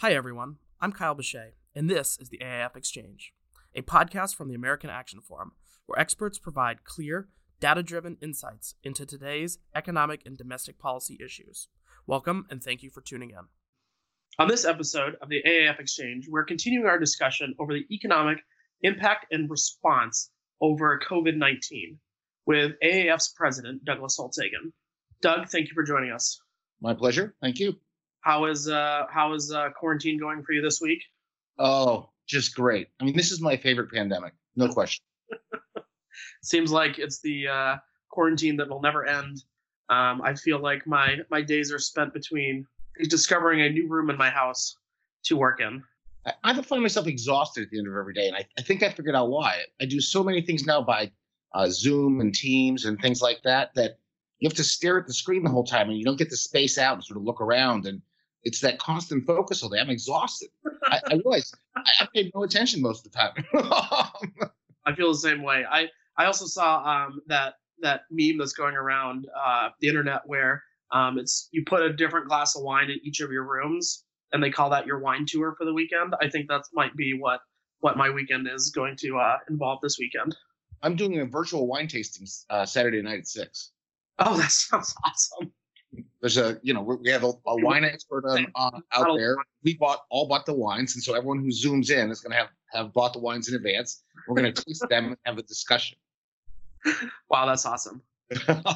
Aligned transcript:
Hi, 0.00 0.12
everyone. 0.12 0.56
I'm 0.78 0.92
Kyle 0.92 1.14
Bechet, 1.14 1.54
and 1.74 1.88
this 1.88 2.18
is 2.20 2.28
the 2.28 2.36
AAF 2.44 2.76
Exchange, 2.76 3.32
a 3.74 3.80
podcast 3.80 4.36
from 4.36 4.48
the 4.48 4.54
American 4.54 4.90
Action 4.90 5.22
Forum, 5.22 5.52
where 5.86 5.98
experts 5.98 6.38
provide 6.38 6.84
clear, 6.84 7.28
data 7.60 7.82
driven 7.82 8.18
insights 8.20 8.74
into 8.82 9.06
today's 9.06 9.58
economic 9.74 10.20
and 10.26 10.36
domestic 10.36 10.78
policy 10.78 11.18
issues. 11.24 11.68
Welcome, 12.06 12.44
and 12.50 12.62
thank 12.62 12.82
you 12.82 12.90
for 12.90 13.00
tuning 13.00 13.30
in. 13.30 13.46
On 14.38 14.48
this 14.48 14.66
episode 14.66 15.16
of 15.22 15.30
the 15.30 15.42
AAF 15.42 15.80
Exchange, 15.80 16.26
we're 16.28 16.44
continuing 16.44 16.86
our 16.86 16.98
discussion 16.98 17.54
over 17.58 17.72
the 17.72 17.86
economic 17.90 18.36
impact 18.82 19.32
and 19.32 19.48
response 19.48 20.30
over 20.60 21.00
COVID 21.08 21.38
19 21.38 21.98
with 22.44 22.72
AAF's 22.84 23.32
president, 23.34 23.82
Douglas 23.86 24.18
Holtz-Eakin. 24.18 24.72
Doug, 25.22 25.48
thank 25.48 25.68
you 25.68 25.74
for 25.74 25.84
joining 25.84 26.12
us. 26.12 26.38
My 26.82 26.92
pleasure. 26.92 27.34
Thank 27.40 27.60
you. 27.60 27.76
How 28.26 28.46
is 28.46 28.68
uh, 28.68 29.04
how 29.08 29.34
is 29.34 29.52
uh, 29.52 29.68
quarantine 29.70 30.18
going 30.18 30.42
for 30.42 30.52
you 30.52 30.60
this 30.60 30.80
week? 30.80 31.00
Oh, 31.60 32.08
just 32.26 32.56
great. 32.56 32.88
I 33.00 33.04
mean, 33.04 33.16
this 33.16 33.30
is 33.30 33.40
my 33.40 33.56
favorite 33.56 33.92
pandemic, 33.92 34.32
no 34.56 34.66
question. 34.72 35.04
Seems 36.42 36.72
like 36.72 36.98
it's 36.98 37.20
the 37.20 37.46
uh, 37.46 37.76
quarantine 38.10 38.56
that 38.56 38.68
will 38.68 38.82
never 38.82 39.06
end. 39.06 39.44
Um, 39.90 40.22
I 40.22 40.34
feel 40.34 40.58
like 40.58 40.84
my 40.88 41.18
my 41.30 41.40
days 41.40 41.70
are 41.70 41.78
spent 41.78 42.12
between 42.12 42.66
discovering 43.08 43.60
a 43.60 43.70
new 43.70 43.86
room 43.88 44.10
in 44.10 44.16
my 44.16 44.28
house 44.30 44.76
to 45.26 45.36
work 45.36 45.60
in. 45.60 45.80
I, 46.26 46.32
I 46.42 46.62
find 46.62 46.82
myself 46.82 47.06
exhausted 47.06 47.62
at 47.62 47.70
the 47.70 47.78
end 47.78 47.86
of 47.86 47.94
every 47.94 48.12
day, 48.12 48.26
and 48.26 48.34
I, 48.34 48.44
I 48.58 48.62
think 48.62 48.82
I 48.82 48.90
figured 48.90 49.14
out 49.14 49.30
why. 49.30 49.60
I 49.80 49.84
do 49.84 50.00
so 50.00 50.24
many 50.24 50.42
things 50.42 50.66
now 50.66 50.82
by 50.82 51.12
uh, 51.54 51.68
Zoom 51.70 52.20
and 52.20 52.34
Teams 52.34 52.86
and 52.86 53.00
things 53.00 53.22
like 53.22 53.40
that 53.44 53.72
that 53.76 53.98
you 54.40 54.48
have 54.48 54.56
to 54.56 54.64
stare 54.64 54.98
at 54.98 55.06
the 55.06 55.14
screen 55.14 55.44
the 55.44 55.50
whole 55.50 55.62
time, 55.62 55.90
and 55.90 55.96
you 55.96 56.04
don't 56.04 56.18
get 56.18 56.30
to 56.30 56.36
space 56.36 56.76
out 56.76 56.94
and 56.94 57.04
sort 57.04 57.18
of 57.18 57.22
look 57.22 57.40
around 57.40 57.86
and 57.86 58.02
it's 58.46 58.60
that 58.60 58.78
constant 58.78 59.26
focus 59.26 59.62
all 59.62 59.68
day. 59.68 59.80
I'm 59.80 59.90
exhausted. 59.90 60.48
I, 60.84 61.00
I 61.10 61.14
realize 61.14 61.52
I, 61.74 61.82
I 62.00 62.08
paid 62.14 62.30
no 62.32 62.44
attention 62.44 62.80
most 62.80 63.04
of 63.04 63.12
the 63.12 63.18
time. 63.18 64.12
I 64.86 64.94
feel 64.94 65.12
the 65.12 65.18
same 65.18 65.42
way. 65.42 65.64
I 65.68 65.88
I 66.16 66.26
also 66.26 66.46
saw 66.46 66.82
um, 66.84 67.20
that 67.26 67.54
that 67.82 68.02
meme 68.10 68.38
that's 68.38 68.52
going 68.52 68.76
around 68.76 69.26
uh, 69.36 69.70
the 69.80 69.88
internet 69.88 70.20
where 70.26 70.62
um, 70.92 71.18
it's 71.18 71.48
you 71.50 71.64
put 71.66 71.82
a 71.82 71.92
different 71.92 72.28
glass 72.28 72.54
of 72.54 72.62
wine 72.62 72.88
in 72.88 73.00
each 73.02 73.20
of 73.20 73.32
your 73.32 73.42
rooms, 73.42 74.04
and 74.32 74.40
they 74.40 74.50
call 74.50 74.70
that 74.70 74.86
your 74.86 75.00
wine 75.00 75.26
tour 75.26 75.56
for 75.58 75.64
the 75.64 75.74
weekend. 75.74 76.14
I 76.22 76.30
think 76.30 76.48
that 76.48 76.62
might 76.72 76.96
be 76.96 77.18
what 77.18 77.40
what 77.80 77.96
my 77.96 78.10
weekend 78.10 78.46
is 78.48 78.70
going 78.70 78.94
to 78.98 79.18
uh, 79.18 79.38
involve 79.50 79.80
this 79.82 79.98
weekend. 79.98 80.36
I'm 80.84 80.94
doing 80.94 81.18
a 81.18 81.26
virtual 81.26 81.66
wine 81.66 81.88
tasting 81.88 82.28
uh, 82.48 82.64
Saturday 82.64 83.02
night 83.02 83.18
at 83.18 83.26
six. 83.26 83.72
Oh, 84.20 84.36
that 84.36 84.50
sounds 84.52 84.94
awesome 85.04 85.50
there's 86.20 86.36
a 86.36 86.58
you 86.62 86.74
know 86.74 86.82
we 86.82 87.10
have 87.10 87.24
a, 87.24 87.32
a 87.46 87.56
wine 87.62 87.84
expert 87.84 88.24
on, 88.24 88.46
on, 88.54 88.82
out 88.92 89.16
there. 89.16 89.36
We 89.62 89.74
bought 89.74 90.00
all 90.10 90.28
bought 90.28 90.46
the 90.46 90.54
wines, 90.54 90.94
and 90.94 91.02
so 91.02 91.14
everyone 91.14 91.40
who 91.40 91.48
zooms 91.48 91.90
in 91.90 92.10
is 92.10 92.20
going 92.20 92.32
to 92.32 92.38
have 92.38 92.48
have 92.72 92.92
bought 92.92 93.12
the 93.12 93.18
wines 93.18 93.48
in 93.48 93.54
advance. 93.54 94.02
We're 94.26 94.36
going 94.36 94.52
to 94.54 94.64
taste 94.64 94.84
them 94.88 95.06
and 95.06 95.16
have 95.24 95.38
a 95.38 95.42
discussion. 95.42 95.98
Wow, 97.30 97.46
that's 97.46 97.66
awesome. 97.66 98.02
all 98.48 98.74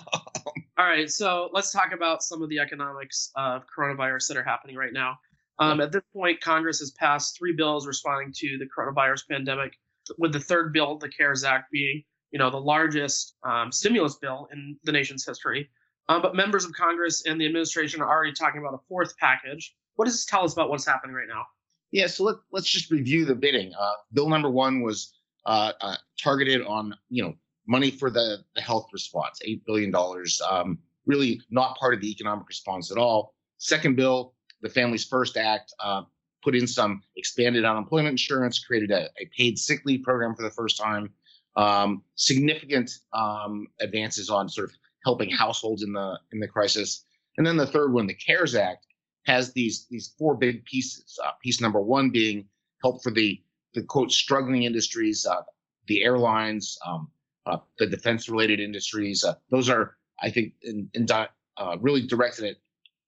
right, 0.78 1.10
so 1.10 1.50
let's 1.52 1.72
talk 1.72 1.92
about 1.92 2.22
some 2.22 2.42
of 2.42 2.48
the 2.48 2.58
economics 2.58 3.30
of 3.36 3.64
coronavirus 3.66 4.28
that 4.28 4.36
are 4.36 4.42
happening 4.42 4.76
right 4.76 4.92
now. 4.92 5.18
Um, 5.58 5.80
at 5.80 5.92
this 5.92 6.02
point, 6.14 6.40
Congress 6.40 6.78
has 6.80 6.92
passed 6.92 7.36
three 7.36 7.52
bills 7.52 7.86
responding 7.86 8.32
to 8.36 8.58
the 8.58 8.66
coronavirus 8.66 9.28
pandemic, 9.28 9.74
with 10.18 10.32
the 10.32 10.40
third 10.40 10.72
bill, 10.72 10.96
the 10.96 11.08
CARES 11.08 11.44
Act, 11.44 11.70
being 11.70 12.02
you 12.30 12.38
know 12.38 12.50
the 12.50 12.60
largest 12.60 13.36
um, 13.42 13.70
stimulus 13.70 14.16
bill 14.16 14.48
in 14.52 14.76
the 14.84 14.92
nation's 14.92 15.24
history. 15.26 15.68
Um, 16.10 16.20
but 16.22 16.34
members 16.34 16.64
of 16.64 16.72
Congress 16.72 17.24
and 17.24 17.40
the 17.40 17.46
administration 17.46 18.02
are 18.02 18.10
already 18.10 18.32
talking 18.32 18.60
about 18.60 18.74
a 18.74 18.80
fourth 18.88 19.16
package. 19.18 19.76
What 19.94 20.06
does 20.06 20.14
this 20.14 20.24
tell 20.24 20.44
us 20.44 20.52
about 20.52 20.68
what's 20.68 20.84
happening 20.84 21.14
right 21.14 21.28
now? 21.28 21.46
Yeah, 21.92 22.08
so 22.08 22.24
let, 22.24 22.36
let's 22.50 22.68
just 22.68 22.90
review 22.90 23.24
the 23.24 23.36
bidding. 23.36 23.72
Uh, 23.78 23.92
bill 24.12 24.28
number 24.28 24.50
one 24.50 24.80
was 24.80 25.14
uh, 25.46 25.72
uh, 25.80 25.96
targeted 26.20 26.66
on 26.66 26.96
you 27.10 27.22
know 27.22 27.34
money 27.68 27.92
for 27.92 28.10
the, 28.10 28.38
the 28.56 28.60
health 28.60 28.88
response, 28.92 29.38
eight 29.44 29.64
billion 29.64 29.92
dollars. 29.92 30.40
Um, 30.50 30.80
really 31.06 31.42
not 31.48 31.78
part 31.78 31.94
of 31.94 32.00
the 32.00 32.10
economic 32.10 32.48
response 32.48 32.90
at 32.90 32.98
all. 32.98 33.34
Second 33.58 33.94
bill, 33.94 34.34
the 34.62 34.68
Families 34.68 35.04
First 35.04 35.36
Act, 35.36 35.72
uh, 35.78 36.02
put 36.42 36.56
in 36.56 36.66
some 36.66 37.02
expanded 37.16 37.64
unemployment 37.64 38.14
insurance, 38.14 38.58
created 38.58 38.90
a, 38.90 39.04
a 39.20 39.30
paid 39.36 39.60
sick 39.60 39.82
leave 39.84 40.02
program 40.02 40.34
for 40.34 40.42
the 40.42 40.50
first 40.50 40.76
time. 40.76 41.10
Um, 41.56 42.02
significant 42.16 42.90
um, 43.12 43.68
advances 43.80 44.28
on 44.28 44.48
sort 44.48 44.70
of 44.70 44.76
helping 45.04 45.30
households 45.30 45.82
in 45.82 45.92
the 45.92 46.18
in 46.32 46.40
the 46.40 46.48
crisis. 46.48 47.04
And 47.36 47.46
then 47.46 47.56
the 47.56 47.66
third 47.66 47.92
one, 47.92 48.06
the 48.06 48.14
CARES 48.14 48.54
Act, 48.54 48.86
has 49.26 49.52
these 49.52 49.86
these 49.90 50.14
four 50.18 50.36
big 50.36 50.64
pieces. 50.64 51.18
Uh, 51.24 51.30
piece 51.42 51.60
number 51.60 51.80
one 51.80 52.10
being 52.10 52.46
help 52.82 53.02
for 53.02 53.10
the 53.10 53.40
the 53.74 53.82
quote 53.82 54.10
struggling 54.10 54.64
industries, 54.64 55.26
uh, 55.26 55.42
the 55.86 56.02
airlines, 56.02 56.76
um, 56.86 57.08
uh, 57.46 57.58
the 57.78 57.86
defense 57.86 58.28
related 58.28 58.60
industries. 58.60 59.24
Uh, 59.24 59.34
those 59.50 59.68
are, 59.68 59.96
I 60.20 60.30
think, 60.30 60.54
in, 60.62 60.88
in 60.94 61.06
uh, 61.10 61.76
really 61.80 62.06
directed 62.06 62.46
at 62.46 62.56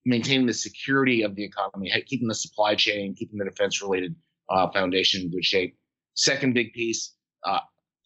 maintaining 0.05 0.47
the 0.47 0.55
security 0.55 1.23
of 1.23 1.35
the 1.35 1.45
economy, 1.45 1.93
keeping 2.07 2.29
the 2.29 2.35
supply 2.35 2.75
chain, 2.75 3.15
keeping 3.15 3.39
the 3.39 3.45
defense 3.45 3.83
related 3.83 4.15
uh, 4.51 4.71
foundation 4.71 5.23
in 5.23 5.31
good 5.31 5.45
shape. 5.45 5.77
Second 6.15 6.55
big 6.55 6.73
piece, 6.73 7.15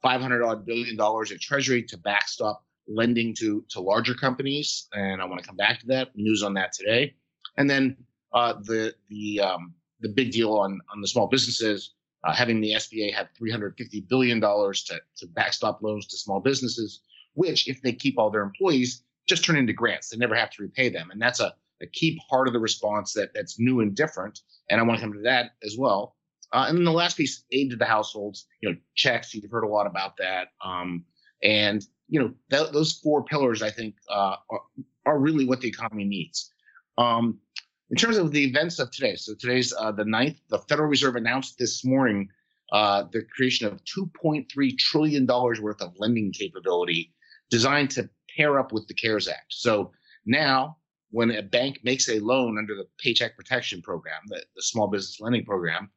500 0.03 0.43
odd 0.43 0.65
billion 0.65 0.97
dollars 0.97 1.33
at 1.33 1.41
Treasury 1.41 1.83
to 1.83 1.99
backstop 1.99 2.65
lending 2.89 3.35
to 3.35 3.65
to 3.71 3.81
larger 3.81 4.15
companies, 4.15 4.89
and 4.93 5.21
I 5.21 5.25
want 5.25 5.41
to 5.41 5.47
come 5.47 5.57
back 5.57 5.81
to 5.81 5.87
that. 5.89 6.09
News 6.15 6.43
on 6.43 6.55
that 6.55 6.73
today, 6.73 7.15
and 7.57 7.69
then 7.69 7.97
uh, 8.33 8.55
the 8.63 8.95
the 9.09 9.41
um, 9.41 9.75
the 10.01 10.09
big 10.09 10.33
deal 10.33 10.55
on 10.55 10.81
on 10.93 11.01
the 11.01 11.09
small 11.09 11.27
businesses. 11.27 11.93
Uh, 12.25 12.33
having 12.33 12.61
the 12.61 12.73
SBA 12.73 13.15
have 13.15 13.29
350 13.39 14.01
billion 14.09 14.41
dollars 14.41 14.83
to 14.85 15.01
to 15.17 15.27
backstop 15.29 15.81
loans 15.83 16.07
to 16.09 16.17
small 16.17 16.41
businesses, 16.41 17.03
which 17.35 17.69
if 17.69 17.81
they 17.83 17.93
keep 17.93 18.19
all 18.19 18.31
their 18.31 18.43
employees, 18.43 19.05
just 19.29 19.45
turn 19.45 19.57
into 19.57 19.73
grants. 19.73 20.09
They 20.09 20.17
never 20.17 20.35
have 20.35 20.51
to 20.51 20.63
repay 20.63 20.89
them, 20.89 21.11
and 21.11 21.21
that's 21.21 21.41
a 21.41 21.55
a 21.83 21.87
key 21.87 22.21
part 22.29 22.49
of 22.49 22.55
the 22.55 22.61
response 22.61 23.13
that 23.13 23.33
that's 23.35 23.59
new 23.59 23.81
and 23.81 23.95
different. 23.95 24.41
And 24.71 24.81
I 24.81 24.83
want 24.83 24.99
to 24.99 25.05
come 25.05 25.13
to 25.13 25.23
that 25.23 25.53
as 25.63 25.77
well. 25.79 26.17
Uh, 26.53 26.67
and 26.69 26.79
then 26.79 26.85
the 26.85 26.93
last 26.93 27.17
piece, 27.17 27.45
aid 27.53 27.71
to 27.71 27.77
the 27.77 27.85
households. 27.85 28.47
You 28.61 28.71
know, 28.71 28.77
checks. 28.95 29.35
You've 29.35 29.51
heard 29.51 29.65
a 29.65 29.69
lot 29.69 29.87
about 29.87 30.17
that. 30.19 30.49
Um, 30.65 31.05
and 31.43 31.87
you 32.09 32.21
know, 32.21 32.33
th- 32.51 32.73
those 32.73 32.93
four 32.93 33.25
pillars, 33.25 33.63
I 33.63 33.71
think, 33.71 33.95
uh, 34.09 34.37
are, 34.51 34.63
are, 35.07 35.19
really 35.19 35.45
what 35.45 35.61
the 35.61 35.69
economy 35.69 36.05
needs. 36.05 36.53
Um, 36.99 37.39
in 37.91 37.97
terms 37.97 38.17
of 38.17 38.33
the 38.33 38.45
events 38.45 38.79
of 38.79 38.91
today, 38.91 39.17
so 39.17 39.35
today's 39.35 39.73
uh, 39.79 39.93
the 39.93 40.05
9th, 40.05 40.39
the 40.49 40.59
Federal 40.69 40.89
Reserve 40.89 41.17
announced 41.17 41.59
this 41.59 41.85
morning 41.85 42.29
uh, 42.73 43.05
the 43.13 43.23
creation 43.35 43.67
of 43.67 43.81
$2.3 43.85 44.79
trillion 44.79 45.27
worth 45.27 45.81
of 45.81 45.95
lending 45.99 46.33
capability 46.33 47.13
designed 47.51 47.91
to 47.91 48.09
pair 48.37 48.59
up 48.59 48.73
with 48.73 48.87
the 48.89 48.95
CARES 48.95 49.29
Act. 49.29 49.47
So 49.51 49.93
now, 50.25 50.77
when 51.11 51.31
a 51.31 51.43
bank 51.43 51.79
makes 51.85 52.09
a 52.09 52.19
loan 52.19 52.59
under 52.59 52.75
the 52.75 52.87
Paycheck 52.99 53.37
Protection 53.37 53.81
Program, 53.83 54.21
the, 54.27 54.43
the 54.57 54.63
small 54.63 54.89
business 54.89 55.21
lending 55.21 55.45
program, 55.45 55.91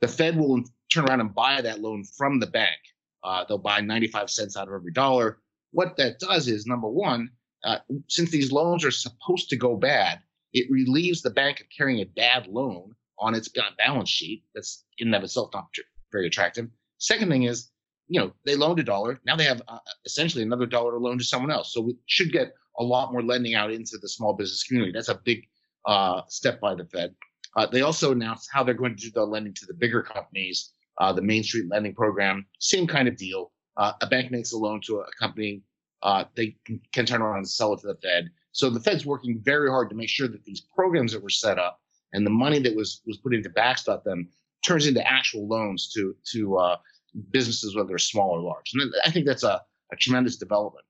the 0.00 0.08
Fed 0.08 0.36
will 0.36 0.62
turn 0.92 1.06
around 1.06 1.20
and 1.20 1.34
buy 1.34 1.62
that 1.62 1.80
loan 1.80 2.04
from 2.16 2.38
the 2.38 2.46
bank. 2.46 2.76
Uh, 3.24 3.44
they'll 3.48 3.58
buy 3.58 3.80
95 3.80 4.30
cents 4.30 4.56
out 4.56 4.68
of 4.68 4.74
every 4.74 4.92
dollar 4.92 5.38
what 5.72 5.96
that 5.96 6.18
does 6.18 6.48
is 6.48 6.66
number 6.66 6.88
one, 6.88 7.30
uh, 7.64 7.78
since 8.08 8.30
these 8.30 8.52
loans 8.52 8.84
are 8.84 8.90
supposed 8.90 9.48
to 9.50 9.56
go 9.56 9.76
bad, 9.76 10.20
it 10.52 10.70
relieves 10.70 11.22
the 11.22 11.30
bank 11.30 11.60
of 11.60 11.66
carrying 11.76 12.00
a 12.00 12.04
bad 12.04 12.46
loan 12.46 12.94
on 13.18 13.34
its 13.34 13.48
balance 13.78 14.08
sheet. 14.08 14.44
That's 14.54 14.84
in 14.98 15.08
and 15.08 15.14
of 15.16 15.24
itself 15.24 15.50
not 15.52 15.66
very 16.10 16.26
attractive. 16.26 16.68
Second 16.98 17.30
thing 17.30 17.44
is, 17.44 17.70
you 18.08 18.18
know, 18.18 18.32
they 18.44 18.56
loaned 18.56 18.80
a 18.80 18.82
dollar. 18.82 19.20
Now 19.24 19.36
they 19.36 19.44
have 19.44 19.62
uh, 19.68 19.78
essentially 20.04 20.42
another 20.42 20.66
dollar 20.66 20.92
to 20.92 20.98
loan 20.98 21.18
to 21.18 21.24
someone 21.24 21.50
else. 21.50 21.72
So 21.72 21.80
we 21.80 21.96
should 22.06 22.32
get 22.32 22.54
a 22.78 22.82
lot 22.82 23.12
more 23.12 23.22
lending 23.22 23.54
out 23.54 23.70
into 23.70 23.98
the 23.98 24.08
small 24.08 24.34
business 24.34 24.64
community. 24.64 24.92
That's 24.92 25.08
a 25.08 25.20
big 25.24 25.46
uh, 25.86 26.22
step 26.28 26.60
by 26.60 26.74
the 26.74 26.84
Fed. 26.86 27.14
Uh, 27.56 27.66
they 27.66 27.82
also 27.82 28.12
announced 28.12 28.48
how 28.52 28.64
they're 28.64 28.74
going 28.74 28.96
to 28.96 29.02
do 29.02 29.10
the 29.10 29.24
lending 29.24 29.54
to 29.54 29.66
the 29.66 29.74
bigger 29.74 30.02
companies, 30.02 30.72
uh, 30.98 31.12
the 31.12 31.22
Main 31.22 31.42
Street 31.42 31.68
lending 31.68 31.94
program, 31.94 32.46
same 32.58 32.86
kind 32.86 33.08
of 33.08 33.16
deal 33.16 33.52
uh, 33.76 33.92
a 34.00 34.06
bank 34.06 34.30
makes 34.30 34.52
a 34.52 34.58
loan 34.58 34.80
to 34.82 35.00
a 35.00 35.06
company, 35.18 35.62
uh, 36.02 36.24
they 36.34 36.56
can, 36.64 36.80
can, 36.92 37.06
turn 37.06 37.22
around 37.22 37.38
and 37.38 37.48
sell 37.48 37.74
it 37.74 37.80
to 37.80 37.88
the 37.88 37.94
Fed. 37.96 38.30
So 38.52 38.70
the 38.70 38.80
Fed's 38.80 39.06
working 39.06 39.40
very 39.42 39.70
hard 39.70 39.90
to 39.90 39.96
make 39.96 40.08
sure 40.08 40.28
that 40.28 40.44
these 40.44 40.62
programs 40.74 41.12
that 41.12 41.22
were 41.22 41.30
set 41.30 41.58
up 41.58 41.80
and 42.12 42.26
the 42.26 42.30
money 42.30 42.58
that 42.60 42.74
was 42.74 43.02
was 43.06 43.18
put 43.18 43.34
into 43.34 43.50
backstop 43.50 44.04
them 44.04 44.28
turns 44.66 44.86
into 44.86 45.06
actual 45.06 45.46
loans 45.46 45.90
to 45.94 46.14
to 46.32 46.56
uh, 46.56 46.76
businesses, 47.30 47.76
whether 47.76 47.88
they're 47.88 47.98
small 47.98 48.30
or 48.30 48.40
large. 48.40 48.70
And 48.74 48.92
I 49.04 49.10
think 49.10 49.26
that's 49.26 49.44
a, 49.44 49.60
a 49.92 49.96
tremendous 49.96 50.36
development. 50.36 50.84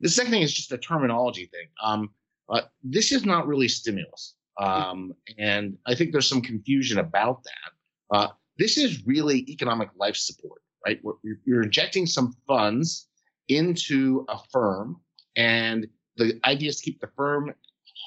The 0.00 0.08
second 0.08 0.30
thing 0.30 0.42
is 0.42 0.52
just 0.52 0.72
a 0.72 0.78
terminology 0.78 1.46
thing. 1.46 1.66
Um, 1.82 2.10
uh, 2.48 2.62
this 2.82 3.12
is 3.12 3.26
not 3.26 3.46
really 3.46 3.68
stimulus, 3.68 4.36
um, 4.58 5.12
and 5.36 5.76
I 5.86 5.94
think 5.94 6.12
there's 6.12 6.28
some 6.28 6.40
confusion 6.40 6.98
about 6.98 7.42
that. 7.44 8.16
Uh, 8.16 8.28
this 8.56 8.78
is 8.78 9.06
really 9.06 9.40
economic 9.50 9.90
life 9.96 10.16
support 10.16 10.62
right? 10.84 11.00
You're 11.44 11.62
injecting 11.62 12.06
some 12.06 12.34
funds 12.46 13.08
into 13.48 14.24
a 14.28 14.38
firm, 14.52 15.00
and 15.36 15.86
the 16.16 16.38
idea 16.44 16.68
is 16.68 16.76
to 16.80 16.84
keep 16.84 17.00
the 17.00 17.10
firm 17.16 17.54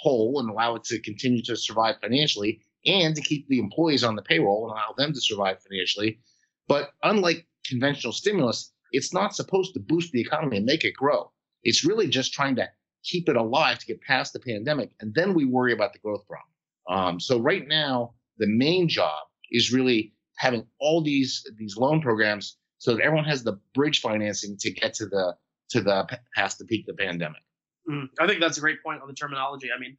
whole 0.01 0.39
and 0.39 0.50
allow 0.50 0.75
it 0.75 0.83
to 0.85 1.00
continue 1.00 1.44
to 1.44 1.56
survive 1.56 1.95
financially, 2.01 2.62
and 2.85 3.15
to 3.15 3.21
keep 3.21 3.47
the 3.47 3.59
employees 3.59 4.03
on 4.03 4.15
the 4.15 4.21
payroll 4.21 4.63
and 4.63 4.71
allow 4.71 4.94
them 4.97 5.13
to 5.13 5.21
survive 5.21 5.62
financially. 5.62 6.19
But 6.68 6.91
unlike 7.03 7.47
conventional 7.65 8.13
stimulus, 8.13 8.74
it's 8.91 9.13
not 9.13 9.35
supposed 9.35 9.74
to 9.74 9.79
boost 9.79 10.12
the 10.12 10.21
economy 10.21 10.57
and 10.57 10.65
make 10.65 10.83
it 10.83 10.94
grow. 10.95 11.31
It's 11.63 11.85
really 11.85 12.07
just 12.07 12.33
trying 12.33 12.56
to 12.56 12.67
keep 13.03 13.29
it 13.29 13.35
alive 13.35 13.79
to 13.79 13.85
get 13.85 14.01
past 14.01 14.33
the 14.33 14.39
pandemic, 14.39 14.91
and 15.00 15.13
then 15.13 15.33
we 15.33 15.45
worry 15.45 15.74
about 15.74 15.94
the 15.94 16.00
growth 16.00 16.25
problem. 16.27 16.47
Um, 16.89 17.19
so 17.19 17.39
right 17.39 17.67
now, 17.67 18.13
the 18.38 18.47
main 18.47 18.88
job 18.88 19.19
is 19.51 19.71
really 19.71 20.13
having 20.38 20.65
all 20.79 21.03
these 21.03 21.45
these 21.57 21.77
loan 21.77 22.01
programs 22.01 22.57
so 22.81 22.95
that 22.95 23.03
everyone 23.03 23.25
has 23.25 23.43
the 23.43 23.59
bridge 23.75 24.01
financing 24.01 24.57
to 24.57 24.71
get 24.71 24.91
to 24.95 25.05
the 25.05 25.35
to 25.69 25.81
the 25.81 26.19
past 26.35 26.57
the 26.57 26.65
peak 26.65 26.87
of 26.89 26.97
the 26.97 27.03
pandemic. 27.03 27.43
Mm, 27.87 28.07
I 28.19 28.25
think 28.25 28.41
that's 28.41 28.57
a 28.57 28.59
great 28.59 28.81
point 28.83 29.03
on 29.03 29.07
the 29.07 29.13
terminology. 29.13 29.69
I 29.75 29.79
mean, 29.79 29.95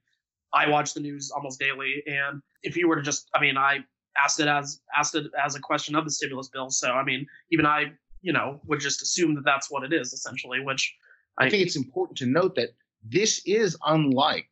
I 0.52 0.68
watch 0.68 0.92
the 0.92 0.98
news 0.98 1.30
almost 1.30 1.60
daily, 1.60 2.02
and 2.08 2.42
if 2.64 2.76
you 2.76 2.88
were 2.88 2.96
to 2.96 3.02
just, 3.02 3.30
I 3.36 3.40
mean, 3.40 3.56
I 3.56 3.78
asked 4.22 4.40
it 4.40 4.48
as 4.48 4.80
asked 4.98 5.14
it 5.14 5.26
as 5.42 5.54
a 5.54 5.60
question 5.60 5.94
of 5.94 6.04
the 6.04 6.10
stimulus 6.10 6.48
bill. 6.48 6.70
So 6.70 6.90
I 6.90 7.04
mean, 7.04 7.24
even 7.52 7.66
I, 7.66 7.92
you 8.20 8.32
know, 8.32 8.60
would 8.66 8.80
just 8.80 9.00
assume 9.00 9.36
that 9.36 9.44
that's 9.44 9.70
what 9.70 9.84
it 9.84 9.92
is 9.92 10.12
essentially. 10.12 10.58
Which 10.58 10.92
I, 11.38 11.46
I 11.46 11.50
think 11.50 11.62
it's 11.62 11.76
important 11.76 12.18
to 12.18 12.26
note 12.26 12.56
that 12.56 12.70
this 13.04 13.42
is 13.46 13.76
unlike 13.86 14.48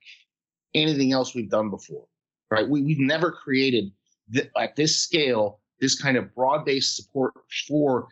anything 0.72 1.10
else 1.10 1.34
we've 1.34 1.50
done 1.50 1.68
before, 1.68 2.06
right? 2.48 2.68
We, 2.68 2.82
we've 2.82 3.00
never 3.00 3.32
created 3.32 3.90
th- 4.32 4.50
at 4.56 4.76
this 4.76 5.02
scale 5.02 5.60
this 5.80 6.00
kind 6.00 6.16
of 6.16 6.34
broad-based 6.34 6.94
support 6.94 7.34
for 7.66 8.08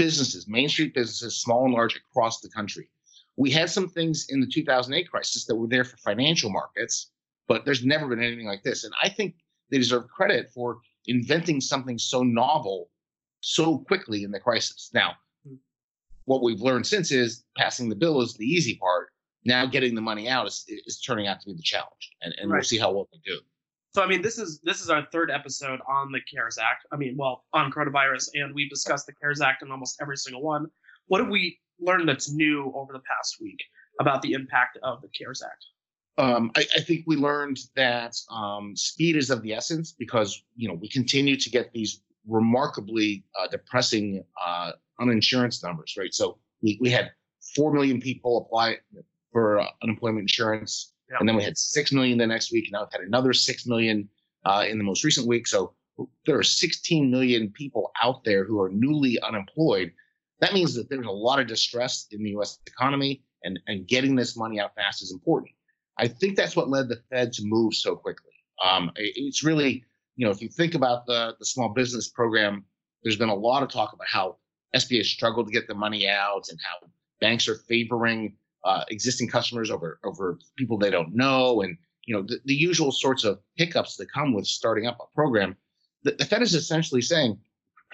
businesses, 0.00 0.48
Main 0.48 0.66
Street 0.66 0.94
businesses, 0.94 1.36
small 1.36 1.66
and 1.66 1.74
large 1.74 1.94
across 1.94 2.40
the 2.40 2.48
country. 2.48 2.88
We 3.36 3.50
had 3.50 3.68
some 3.68 3.86
things 3.86 4.26
in 4.30 4.40
the 4.40 4.46
2008 4.46 5.10
crisis 5.10 5.44
that 5.44 5.54
were 5.54 5.68
there 5.68 5.84
for 5.84 5.98
financial 5.98 6.48
markets, 6.48 7.10
but 7.46 7.66
there's 7.66 7.84
never 7.84 8.08
been 8.08 8.22
anything 8.22 8.46
like 8.46 8.62
this. 8.62 8.84
And 8.84 8.94
I 9.02 9.10
think 9.10 9.34
they 9.70 9.76
deserve 9.76 10.08
credit 10.08 10.48
for 10.54 10.78
inventing 11.06 11.60
something 11.60 11.98
so 11.98 12.22
novel 12.22 12.88
so 13.40 13.76
quickly 13.76 14.24
in 14.24 14.30
the 14.30 14.40
crisis. 14.40 14.88
Now, 14.94 15.16
hmm. 15.46 15.56
what 16.24 16.42
we've 16.42 16.62
learned 16.62 16.86
since 16.86 17.12
is 17.12 17.44
passing 17.58 17.90
the 17.90 17.94
bill 17.94 18.22
is 18.22 18.32
the 18.32 18.46
easy 18.46 18.76
part. 18.76 19.08
Now, 19.44 19.66
getting 19.66 19.94
the 19.94 20.00
money 20.00 20.30
out 20.30 20.46
is, 20.46 20.64
is 20.86 20.98
turning 20.98 21.26
out 21.26 21.40
to 21.40 21.46
be 21.46 21.54
the 21.54 21.62
challenge, 21.62 22.10
and, 22.22 22.34
and 22.38 22.50
right. 22.50 22.56
we'll 22.56 22.64
see 22.64 22.78
how 22.78 22.92
well 22.92 23.08
they 23.12 23.20
do. 23.22 23.38
So 23.94 24.02
I 24.02 24.06
mean, 24.06 24.22
this 24.22 24.38
is 24.38 24.60
this 24.62 24.80
is 24.80 24.88
our 24.88 25.06
third 25.10 25.30
episode 25.30 25.80
on 25.88 26.12
the 26.12 26.20
CARES 26.32 26.58
Act. 26.58 26.86
I 26.92 26.96
mean, 26.96 27.16
well, 27.16 27.44
on 27.52 27.72
coronavirus, 27.72 28.28
and 28.34 28.54
we've 28.54 28.70
discussed 28.70 29.06
the 29.06 29.12
CARES 29.12 29.40
Act 29.40 29.62
in 29.62 29.70
almost 29.70 29.98
every 30.00 30.16
single 30.16 30.42
one. 30.42 30.66
What 31.08 31.20
have 31.20 31.28
we 31.28 31.58
learned 31.80 32.08
that's 32.08 32.30
new 32.30 32.72
over 32.76 32.92
the 32.92 33.00
past 33.00 33.38
week 33.40 33.58
about 34.00 34.22
the 34.22 34.32
impact 34.32 34.78
of 34.84 35.02
the 35.02 35.08
CARES 35.08 35.42
Act? 35.42 35.64
Um, 36.18 36.52
I, 36.56 36.66
I, 36.76 36.80
think 36.80 37.04
we 37.06 37.16
learned 37.16 37.58
that 37.76 38.14
um, 38.30 38.76
speed 38.76 39.16
is 39.16 39.30
of 39.30 39.42
the 39.42 39.54
essence 39.54 39.92
because 39.92 40.42
you 40.54 40.68
know 40.68 40.74
we 40.74 40.88
continue 40.88 41.36
to 41.36 41.50
get 41.50 41.72
these 41.72 42.02
remarkably 42.28 43.24
uh, 43.40 43.48
depressing 43.48 44.22
uh, 44.44 44.72
uninsurance 45.00 45.64
numbers, 45.64 45.96
right? 45.98 46.12
So 46.12 46.38
we, 46.62 46.78
we 46.80 46.90
had 46.90 47.10
four 47.56 47.72
million 47.72 48.00
people 48.00 48.38
apply 48.38 48.78
for 49.32 49.60
uh, 49.60 49.66
unemployment 49.82 50.22
insurance 50.22 50.92
and 51.18 51.28
then 51.28 51.36
we 51.36 51.42
had 51.42 51.58
6 51.58 51.92
million 51.92 52.18
the 52.18 52.26
next 52.26 52.52
week. 52.52 52.66
And 52.66 52.72
now 52.72 52.80
we've 52.80 52.92
had 52.92 53.00
another 53.02 53.32
6 53.32 53.66
million 53.66 54.08
uh, 54.44 54.64
in 54.68 54.78
the 54.78 54.84
most 54.84 55.04
recent 55.04 55.26
week. 55.26 55.46
So 55.46 55.74
there 56.26 56.38
are 56.38 56.42
16 56.42 57.10
million 57.10 57.50
people 57.50 57.90
out 58.02 58.24
there 58.24 58.44
who 58.44 58.60
are 58.60 58.70
newly 58.70 59.18
unemployed. 59.20 59.92
That 60.40 60.54
means 60.54 60.74
that 60.74 60.88
there's 60.88 61.06
a 61.06 61.10
lot 61.10 61.40
of 61.40 61.46
distress 61.46 62.06
in 62.10 62.22
the 62.22 62.30
US 62.38 62.58
economy, 62.66 63.22
and, 63.42 63.58
and 63.66 63.86
getting 63.86 64.14
this 64.14 64.36
money 64.36 64.60
out 64.60 64.74
fast 64.74 65.02
is 65.02 65.12
important. 65.12 65.50
I 65.98 66.08
think 66.08 66.36
that's 66.36 66.56
what 66.56 66.70
led 66.70 66.88
the 66.88 67.00
Fed 67.10 67.32
to 67.34 67.42
move 67.44 67.74
so 67.74 67.96
quickly. 67.96 68.32
Um, 68.64 68.90
it's 68.96 69.42
really, 69.42 69.84
you 70.16 70.26
know, 70.26 70.30
if 70.30 70.40
you 70.40 70.48
think 70.48 70.74
about 70.74 71.06
the, 71.06 71.34
the 71.38 71.44
small 71.44 71.70
business 71.70 72.08
program, 72.08 72.64
there's 73.02 73.16
been 73.16 73.28
a 73.28 73.34
lot 73.34 73.62
of 73.62 73.70
talk 73.70 73.92
about 73.92 74.06
how 74.06 74.36
SBA 74.74 75.04
struggled 75.04 75.46
to 75.46 75.52
get 75.52 75.66
the 75.66 75.74
money 75.74 76.08
out 76.08 76.46
and 76.50 76.58
how 76.62 76.88
banks 77.20 77.48
are 77.48 77.56
favoring 77.68 78.34
uh, 78.64 78.84
existing 78.88 79.28
customers 79.28 79.70
over 79.70 79.98
over 80.04 80.38
people 80.56 80.78
they 80.78 80.90
don't 80.90 81.14
know, 81.14 81.62
and 81.62 81.76
you 82.04 82.14
know 82.14 82.22
the, 82.22 82.40
the 82.44 82.54
usual 82.54 82.92
sorts 82.92 83.24
of 83.24 83.40
hiccups 83.56 83.96
that 83.96 84.12
come 84.12 84.34
with 84.34 84.46
starting 84.46 84.86
up 84.86 84.98
a 85.00 85.14
program. 85.14 85.56
The, 86.02 86.12
the 86.12 86.24
Fed 86.24 86.42
is 86.42 86.54
essentially 86.54 87.02
saying, 87.02 87.38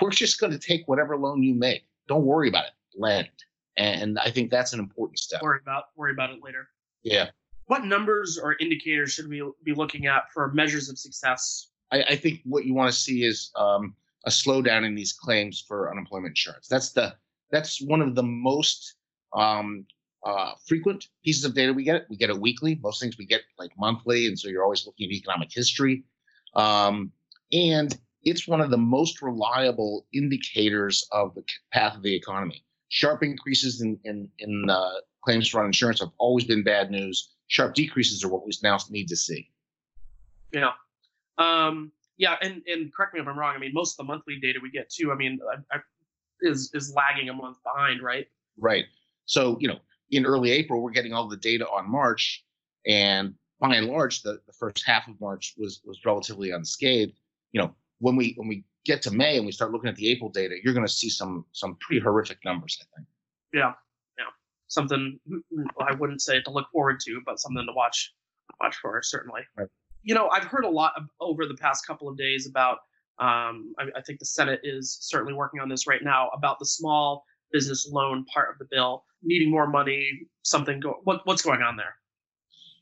we're 0.00 0.10
just 0.10 0.38
going 0.38 0.52
to 0.52 0.58
take 0.58 0.86
whatever 0.86 1.16
loan 1.16 1.42
you 1.42 1.54
make. 1.54 1.84
Don't 2.08 2.24
worry 2.24 2.48
about 2.48 2.66
it. 2.66 2.72
Lend, 2.96 3.28
and 3.76 4.18
I 4.18 4.30
think 4.30 4.50
that's 4.50 4.72
an 4.72 4.80
important 4.80 5.18
step. 5.18 5.42
Worry 5.42 5.60
about 5.62 5.84
worry 5.96 6.12
about 6.12 6.30
it 6.30 6.42
later. 6.42 6.68
Yeah. 7.02 7.30
What 7.66 7.84
numbers 7.84 8.38
or 8.38 8.56
indicators 8.60 9.12
should 9.12 9.28
we 9.28 9.42
be 9.64 9.74
looking 9.74 10.06
at 10.06 10.30
for 10.32 10.52
measures 10.52 10.88
of 10.88 10.98
success? 10.98 11.70
I, 11.92 12.02
I 12.02 12.16
think 12.16 12.40
what 12.44 12.64
you 12.64 12.74
want 12.74 12.92
to 12.92 12.98
see 12.98 13.24
is 13.24 13.50
um, 13.56 13.94
a 14.24 14.30
slowdown 14.30 14.84
in 14.84 14.94
these 14.94 15.12
claims 15.12 15.64
for 15.66 15.90
unemployment 15.90 16.32
insurance. 16.32 16.68
That's 16.68 16.92
the 16.92 17.14
that's 17.50 17.80
one 17.80 18.00
of 18.00 18.14
the 18.14 18.22
most 18.22 18.96
um, 19.32 19.86
uh, 20.26 20.54
frequent 20.66 21.06
pieces 21.24 21.44
of 21.44 21.54
data 21.54 21.72
we 21.72 21.84
get. 21.84 22.04
We 22.10 22.16
get 22.16 22.30
it 22.30 22.40
weekly. 22.40 22.80
Most 22.82 23.00
things 23.00 23.16
we 23.16 23.26
get 23.26 23.42
like 23.60 23.70
monthly, 23.78 24.26
and 24.26 24.36
so 24.36 24.48
you're 24.48 24.64
always 24.64 24.84
looking 24.84 25.06
at 25.06 25.12
economic 25.12 25.50
history. 25.52 26.02
Um, 26.56 27.12
and 27.52 27.96
it's 28.24 28.48
one 28.48 28.60
of 28.60 28.70
the 28.70 28.76
most 28.76 29.22
reliable 29.22 30.04
indicators 30.12 31.06
of 31.12 31.32
the 31.36 31.44
path 31.72 31.94
of 31.94 32.02
the 32.02 32.12
economy. 32.12 32.64
Sharp 32.88 33.22
increases 33.22 33.80
in 33.80 34.00
in, 34.02 34.28
in 34.40 34.68
uh, 34.68 34.94
claims 35.24 35.48
for 35.48 35.64
insurance 35.64 36.00
have 36.00 36.10
always 36.18 36.44
been 36.44 36.64
bad 36.64 36.90
news. 36.90 37.30
Sharp 37.46 37.74
decreases 37.74 38.24
are 38.24 38.28
what 38.28 38.44
we 38.44 38.52
now 38.64 38.78
need 38.90 39.06
to 39.06 39.16
see. 39.16 39.48
Yeah. 40.52 40.72
Um, 41.38 41.92
yeah, 42.16 42.34
and, 42.42 42.62
and 42.66 42.92
correct 42.92 43.14
me 43.14 43.20
if 43.20 43.28
I'm 43.28 43.38
wrong. 43.38 43.54
I 43.54 43.58
mean, 43.58 43.72
most 43.72 43.92
of 43.92 43.98
the 43.98 44.12
monthly 44.12 44.40
data 44.40 44.58
we 44.60 44.70
get 44.72 44.90
too. 44.90 45.12
I 45.12 45.14
mean, 45.14 45.38
I, 45.52 45.76
I, 45.76 45.80
is 46.40 46.70
is 46.74 46.92
lagging 46.94 47.28
a 47.28 47.32
month 47.32 47.58
behind, 47.62 48.02
right? 48.02 48.26
Right. 48.58 48.86
So 49.26 49.56
you 49.60 49.68
know, 49.68 49.78
in 50.10 50.26
early 50.26 50.52
April, 50.52 50.82
we're 50.82 50.90
getting 50.90 51.12
all 51.12 51.28
the 51.28 51.36
data 51.36 51.66
on 51.66 51.90
March, 51.90 52.44
and 52.86 53.34
by 53.60 53.74
and 53.74 53.88
large, 53.88 54.22
the, 54.22 54.40
the 54.46 54.52
first 54.52 54.84
half 54.86 55.08
of 55.08 55.20
March 55.20 55.54
was 55.56 55.80
was 55.84 56.04
relatively 56.04 56.50
unscathed. 56.50 57.18
You 57.52 57.62
know, 57.62 57.74
when 57.98 58.16
we 58.16 58.34
when 58.36 58.48
we 58.48 58.64
get 58.84 59.02
to 59.02 59.10
May 59.10 59.36
and 59.36 59.46
we 59.46 59.52
start 59.52 59.72
looking 59.72 59.88
at 59.88 59.96
the 59.96 60.08
April 60.10 60.30
data, 60.30 60.56
you're 60.62 60.74
going 60.74 60.86
to 60.86 60.92
see 60.92 61.08
some 61.08 61.44
some 61.52 61.76
pretty 61.80 62.00
horrific 62.00 62.38
numbers. 62.44 62.78
I 62.80 62.84
think. 62.96 63.08
Yeah, 63.52 63.72
yeah, 64.18 64.24
something 64.68 65.18
I 65.80 65.94
wouldn't 65.94 66.22
say 66.22 66.40
to 66.42 66.50
look 66.50 66.70
forward 66.70 67.00
to, 67.00 67.20
but 67.24 67.40
something 67.40 67.66
to 67.66 67.72
watch 67.72 68.12
watch 68.60 68.76
for 68.76 69.00
certainly. 69.02 69.42
Right. 69.56 69.68
You 70.02 70.14
know, 70.14 70.28
I've 70.28 70.44
heard 70.44 70.64
a 70.64 70.70
lot 70.70 70.92
of, 70.96 71.04
over 71.20 71.46
the 71.46 71.56
past 71.56 71.86
couple 71.86 72.08
of 72.08 72.16
days 72.16 72.46
about. 72.46 72.78
Um, 73.18 73.72
I, 73.78 73.84
I 73.96 74.02
think 74.02 74.18
the 74.18 74.26
Senate 74.26 74.60
is 74.62 74.98
certainly 75.00 75.32
working 75.32 75.58
on 75.58 75.70
this 75.70 75.86
right 75.86 76.04
now 76.04 76.28
about 76.34 76.58
the 76.58 76.66
small 76.66 77.24
business 77.52 77.88
loan 77.90 78.24
part 78.32 78.50
of 78.50 78.58
the 78.58 78.66
bill, 78.70 79.04
needing 79.22 79.50
more 79.50 79.66
money, 79.66 80.08
something 80.42 80.80
go 80.80 81.00
what, 81.04 81.20
what's 81.24 81.42
going 81.42 81.62
on 81.62 81.76
there? 81.76 81.94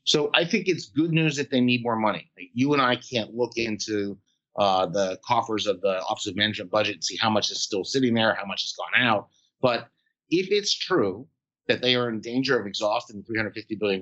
So 0.05 0.29
I 0.35 0.45
think 0.45 0.67
it's 0.67 0.85
good 0.85 1.11
news 1.11 1.35
that 1.37 1.49
they 1.49 1.61
need 1.61 1.83
more 1.83 1.95
money. 1.95 2.31
You 2.53 2.73
and 2.73 2.81
I 2.81 2.95
can't 2.95 3.33
look 3.33 3.53
into 3.57 4.17
uh, 4.57 4.85
the 4.85 5.19
coffers 5.25 5.65
of 5.67 5.81
the 5.81 6.01
Office 6.03 6.27
of 6.27 6.35
Management 6.35 6.71
Budget 6.71 6.95
and 6.95 7.03
see 7.03 7.17
how 7.17 7.29
much 7.29 7.51
is 7.51 7.61
still 7.61 7.83
sitting 7.83 8.13
there, 8.13 8.35
how 8.35 8.45
much 8.45 8.63
has 8.63 8.73
gone 8.73 9.03
out. 9.03 9.29
But 9.61 9.87
if 10.29 10.51
it's 10.51 10.73
true 10.73 11.27
that 11.67 11.81
they 11.81 11.95
are 11.95 12.09
in 12.09 12.21
danger 12.21 12.59
of 12.59 12.67
exhausting 12.67 13.23
$350 13.23 13.79
billion, 13.79 14.01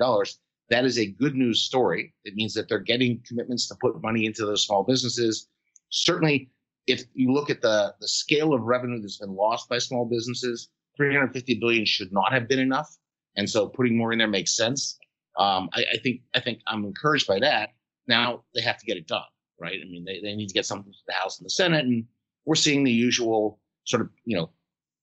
that 0.69 0.85
is 0.85 0.99
a 0.99 1.07
good 1.07 1.35
news 1.35 1.61
story. 1.61 2.13
It 2.25 2.35
means 2.35 2.53
that 2.53 2.67
they're 2.67 2.79
getting 2.79 3.21
commitments 3.27 3.67
to 3.69 3.75
put 3.81 4.01
money 4.01 4.25
into 4.25 4.45
those 4.45 4.65
small 4.65 4.83
businesses. 4.83 5.47
Certainly, 5.89 6.49
if 6.87 7.03
you 7.13 7.31
look 7.31 7.49
at 7.49 7.61
the 7.61 7.93
the 7.99 8.07
scale 8.07 8.53
of 8.53 8.61
revenue 8.61 9.01
that's 9.01 9.17
been 9.17 9.35
lost 9.35 9.69
by 9.69 9.77
small 9.77 10.05
businesses, 10.05 10.69
350 10.97 11.55
billion 11.59 11.85
should 11.85 12.11
not 12.11 12.31
have 12.31 12.47
been 12.47 12.59
enough, 12.59 12.97
and 13.35 13.49
so 13.49 13.67
putting 13.67 13.97
more 13.97 14.11
in 14.11 14.19
there 14.19 14.27
makes 14.27 14.55
sense. 14.55 14.97
Um, 15.39 15.69
I, 15.73 15.83
I, 15.93 15.97
think 15.97 16.21
I 16.35 16.39
think 16.39 16.59
I'm 16.67 16.85
encouraged 16.85 17.27
by 17.27 17.39
that. 17.39 17.69
Now 18.07 18.43
they 18.53 18.61
have 18.61 18.77
to 18.77 18.85
get 18.85 18.97
it 18.97 19.07
done, 19.07 19.23
right? 19.59 19.79
I 19.81 19.89
mean, 19.89 20.05
they, 20.05 20.19
they 20.21 20.35
need 20.35 20.47
to 20.47 20.53
get 20.53 20.65
something 20.65 20.91
to 20.91 20.99
the 21.07 21.13
House 21.13 21.39
and 21.39 21.45
the 21.45 21.49
Senate, 21.49 21.85
and 21.85 22.05
we're 22.45 22.55
seeing 22.55 22.83
the 22.83 22.91
usual 22.91 23.59
sort 23.85 24.01
of 24.01 24.09
you 24.25 24.37
know 24.37 24.51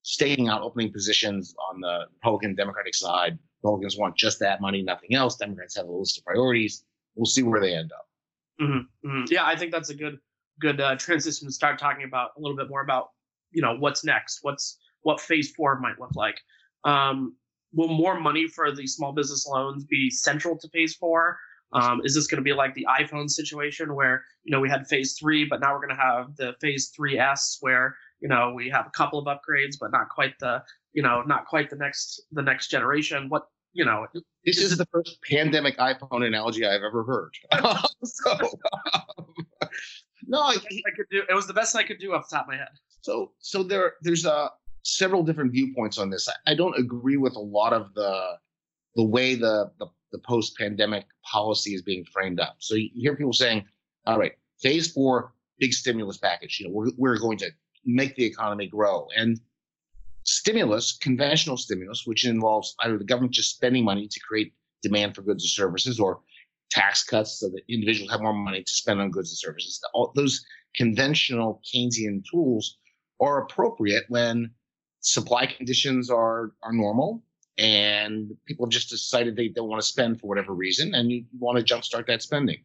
staking 0.02 0.48
out 0.48 0.62
opening 0.62 0.92
positions 0.92 1.54
on 1.70 1.80
the 1.80 2.06
Republican 2.14 2.54
Democratic 2.54 2.94
side. 2.94 3.38
Republicans 3.62 3.98
want 3.98 4.16
just 4.16 4.38
that 4.40 4.60
money, 4.60 4.82
nothing 4.82 5.14
else. 5.14 5.36
Democrats 5.36 5.76
have 5.76 5.86
a 5.86 5.92
list 5.92 6.18
of 6.18 6.24
priorities. 6.24 6.84
We'll 7.14 7.26
see 7.26 7.42
where 7.42 7.60
they 7.60 7.74
end 7.74 7.92
up. 7.92 8.08
Mm-hmm, 8.60 9.08
mm-hmm. 9.08 9.24
Yeah, 9.28 9.44
I 9.44 9.56
think 9.56 9.72
that's 9.72 9.90
a 9.90 9.94
good 9.94 10.18
good 10.60 10.80
uh, 10.80 10.96
transition 10.96 11.48
to 11.48 11.52
start 11.52 11.78
talking 11.78 12.04
about 12.04 12.30
a 12.36 12.40
little 12.40 12.56
bit 12.56 12.68
more 12.68 12.82
about 12.82 13.08
you 13.50 13.62
know 13.62 13.76
what's 13.78 14.04
next, 14.04 14.40
what's 14.42 14.78
what 15.02 15.20
phase 15.20 15.52
four 15.52 15.78
might 15.80 15.98
look 15.98 16.14
like. 16.14 16.40
Um, 16.84 17.36
will 17.72 17.88
more 17.88 18.18
money 18.18 18.48
for 18.48 18.72
the 18.72 18.86
small 18.86 19.12
business 19.12 19.46
loans 19.46 19.84
be 19.84 20.10
central 20.10 20.58
to 20.58 20.68
phase 20.68 20.94
four? 20.94 21.38
Um, 21.72 22.00
is 22.04 22.14
this 22.14 22.26
going 22.26 22.38
to 22.38 22.42
be 22.42 22.52
like 22.52 22.74
the 22.74 22.86
iPhone 22.98 23.30
situation 23.30 23.94
where 23.94 24.24
you 24.44 24.52
know 24.52 24.60
we 24.60 24.68
had 24.68 24.86
phase 24.86 25.16
three, 25.18 25.44
but 25.44 25.60
now 25.60 25.72
we're 25.72 25.86
going 25.86 25.96
to 25.96 26.02
have 26.02 26.36
the 26.36 26.54
phase 26.60 26.92
three 26.94 27.18
S 27.18 27.58
where 27.60 27.96
you 28.20 28.28
know 28.28 28.52
we 28.54 28.68
have 28.70 28.86
a 28.86 28.90
couple 28.90 29.18
of 29.18 29.26
upgrades, 29.26 29.76
but 29.80 29.92
not 29.92 30.08
quite 30.08 30.34
the 30.40 30.62
you 30.92 31.02
know 31.02 31.22
not 31.22 31.46
quite 31.46 31.70
the 31.70 31.76
next 31.76 32.22
the 32.32 32.42
next 32.42 32.68
generation. 32.68 33.28
What 33.28 33.44
you 33.72 33.84
know, 33.84 34.06
this 34.44 34.58
is 34.58 34.76
the 34.76 34.86
first 34.86 35.18
pandemic 35.28 35.78
iPhone 35.78 36.26
analogy 36.26 36.66
I've 36.66 36.82
ever 36.82 37.04
heard. 37.04 37.34
so, 38.04 38.32
um, 38.92 39.26
no, 40.30 40.40
I, 40.42 40.52
I 40.52 40.90
could 40.96 41.06
do. 41.10 41.22
It 41.28 41.34
was 41.34 41.46
the 41.46 41.52
best 41.52 41.74
I 41.74 41.82
could 41.82 41.98
do 41.98 42.14
off 42.14 42.28
the 42.30 42.36
top 42.36 42.46
of 42.46 42.52
my 42.52 42.56
head. 42.56 42.68
So, 43.02 43.32
so 43.40 43.62
there, 43.64 43.94
there's 44.02 44.24
uh, 44.24 44.48
several 44.84 45.24
different 45.24 45.52
viewpoints 45.52 45.98
on 45.98 46.08
this. 46.08 46.28
I, 46.28 46.52
I 46.52 46.54
don't 46.54 46.78
agree 46.78 47.16
with 47.16 47.34
a 47.34 47.40
lot 47.40 47.72
of 47.72 47.92
the 47.94 48.36
the 48.94 49.04
way 49.04 49.34
the 49.34 49.70
the, 49.78 49.86
the 50.12 50.18
post 50.18 50.56
pandemic 50.56 51.06
policy 51.24 51.74
is 51.74 51.82
being 51.82 52.04
framed 52.04 52.38
up. 52.38 52.56
So 52.60 52.76
you 52.76 52.90
hear 52.94 53.16
people 53.16 53.32
saying, 53.32 53.64
"All 54.06 54.18
right, 54.18 54.32
phase 54.62 54.92
four, 54.92 55.34
big 55.58 55.72
stimulus 55.72 56.18
package. 56.18 56.60
You 56.60 56.68
know, 56.68 56.74
we're 56.74 56.90
we're 56.96 57.18
going 57.18 57.38
to 57.38 57.50
make 57.84 58.14
the 58.14 58.24
economy 58.24 58.68
grow." 58.68 59.08
And 59.16 59.40
stimulus, 60.22 60.96
conventional 60.96 61.56
stimulus, 61.56 62.06
which 62.06 62.24
involves 62.24 62.76
either 62.84 62.98
the 62.98 63.04
government 63.04 63.34
just 63.34 63.56
spending 63.56 63.84
money 63.84 64.06
to 64.06 64.20
create 64.20 64.52
demand 64.82 65.16
for 65.16 65.22
goods 65.22 65.44
or 65.44 65.48
services, 65.48 65.98
or 65.98 66.20
tax 66.70 67.04
cuts 67.04 67.40
so 67.40 67.48
that 67.48 67.62
individuals 67.68 68.10
have 68.10 68.20
more 68.20 68.32
money 68.32 68.62
to 68.62 68.74
spend 68.74 69.00
on 69.00 69.10
goods 69.10 69.30
and 69.30 69.38
services. 69.38 69.80
All 69.94 70.12
those 70.14 70.44
conventional 70.76 71.60
Keynesian 71.64 72.22
tools 72.30 72.76
are 73.20 73.42
appropriate 73.42 74.04
when 74.08 74.50
supply 75.00 75.46
conditions 75.46 76.10
are 76.10 76.52
are 76.62 76.72
normal 76.72 77.22
and 77.58 78.30
people 78.46 78.66
have 78.66 78.70
just 78.70 78.88
decided 78.88 79.36
they 79.36 79.48
don't 79.48 79.68
want 79.68 79.80
to 79.80 79.86
spend 79.86 80.20
for 80.20 80.26
whatever 80.26 80.54
reason 80.54 80.94
and 80.94 81.10
you 81.10 81.24
want 81.38 81.58
to 81.58 81.74
jumpstart 81.74 82.06
that 82.06 82.22
spending. 82.22 82.58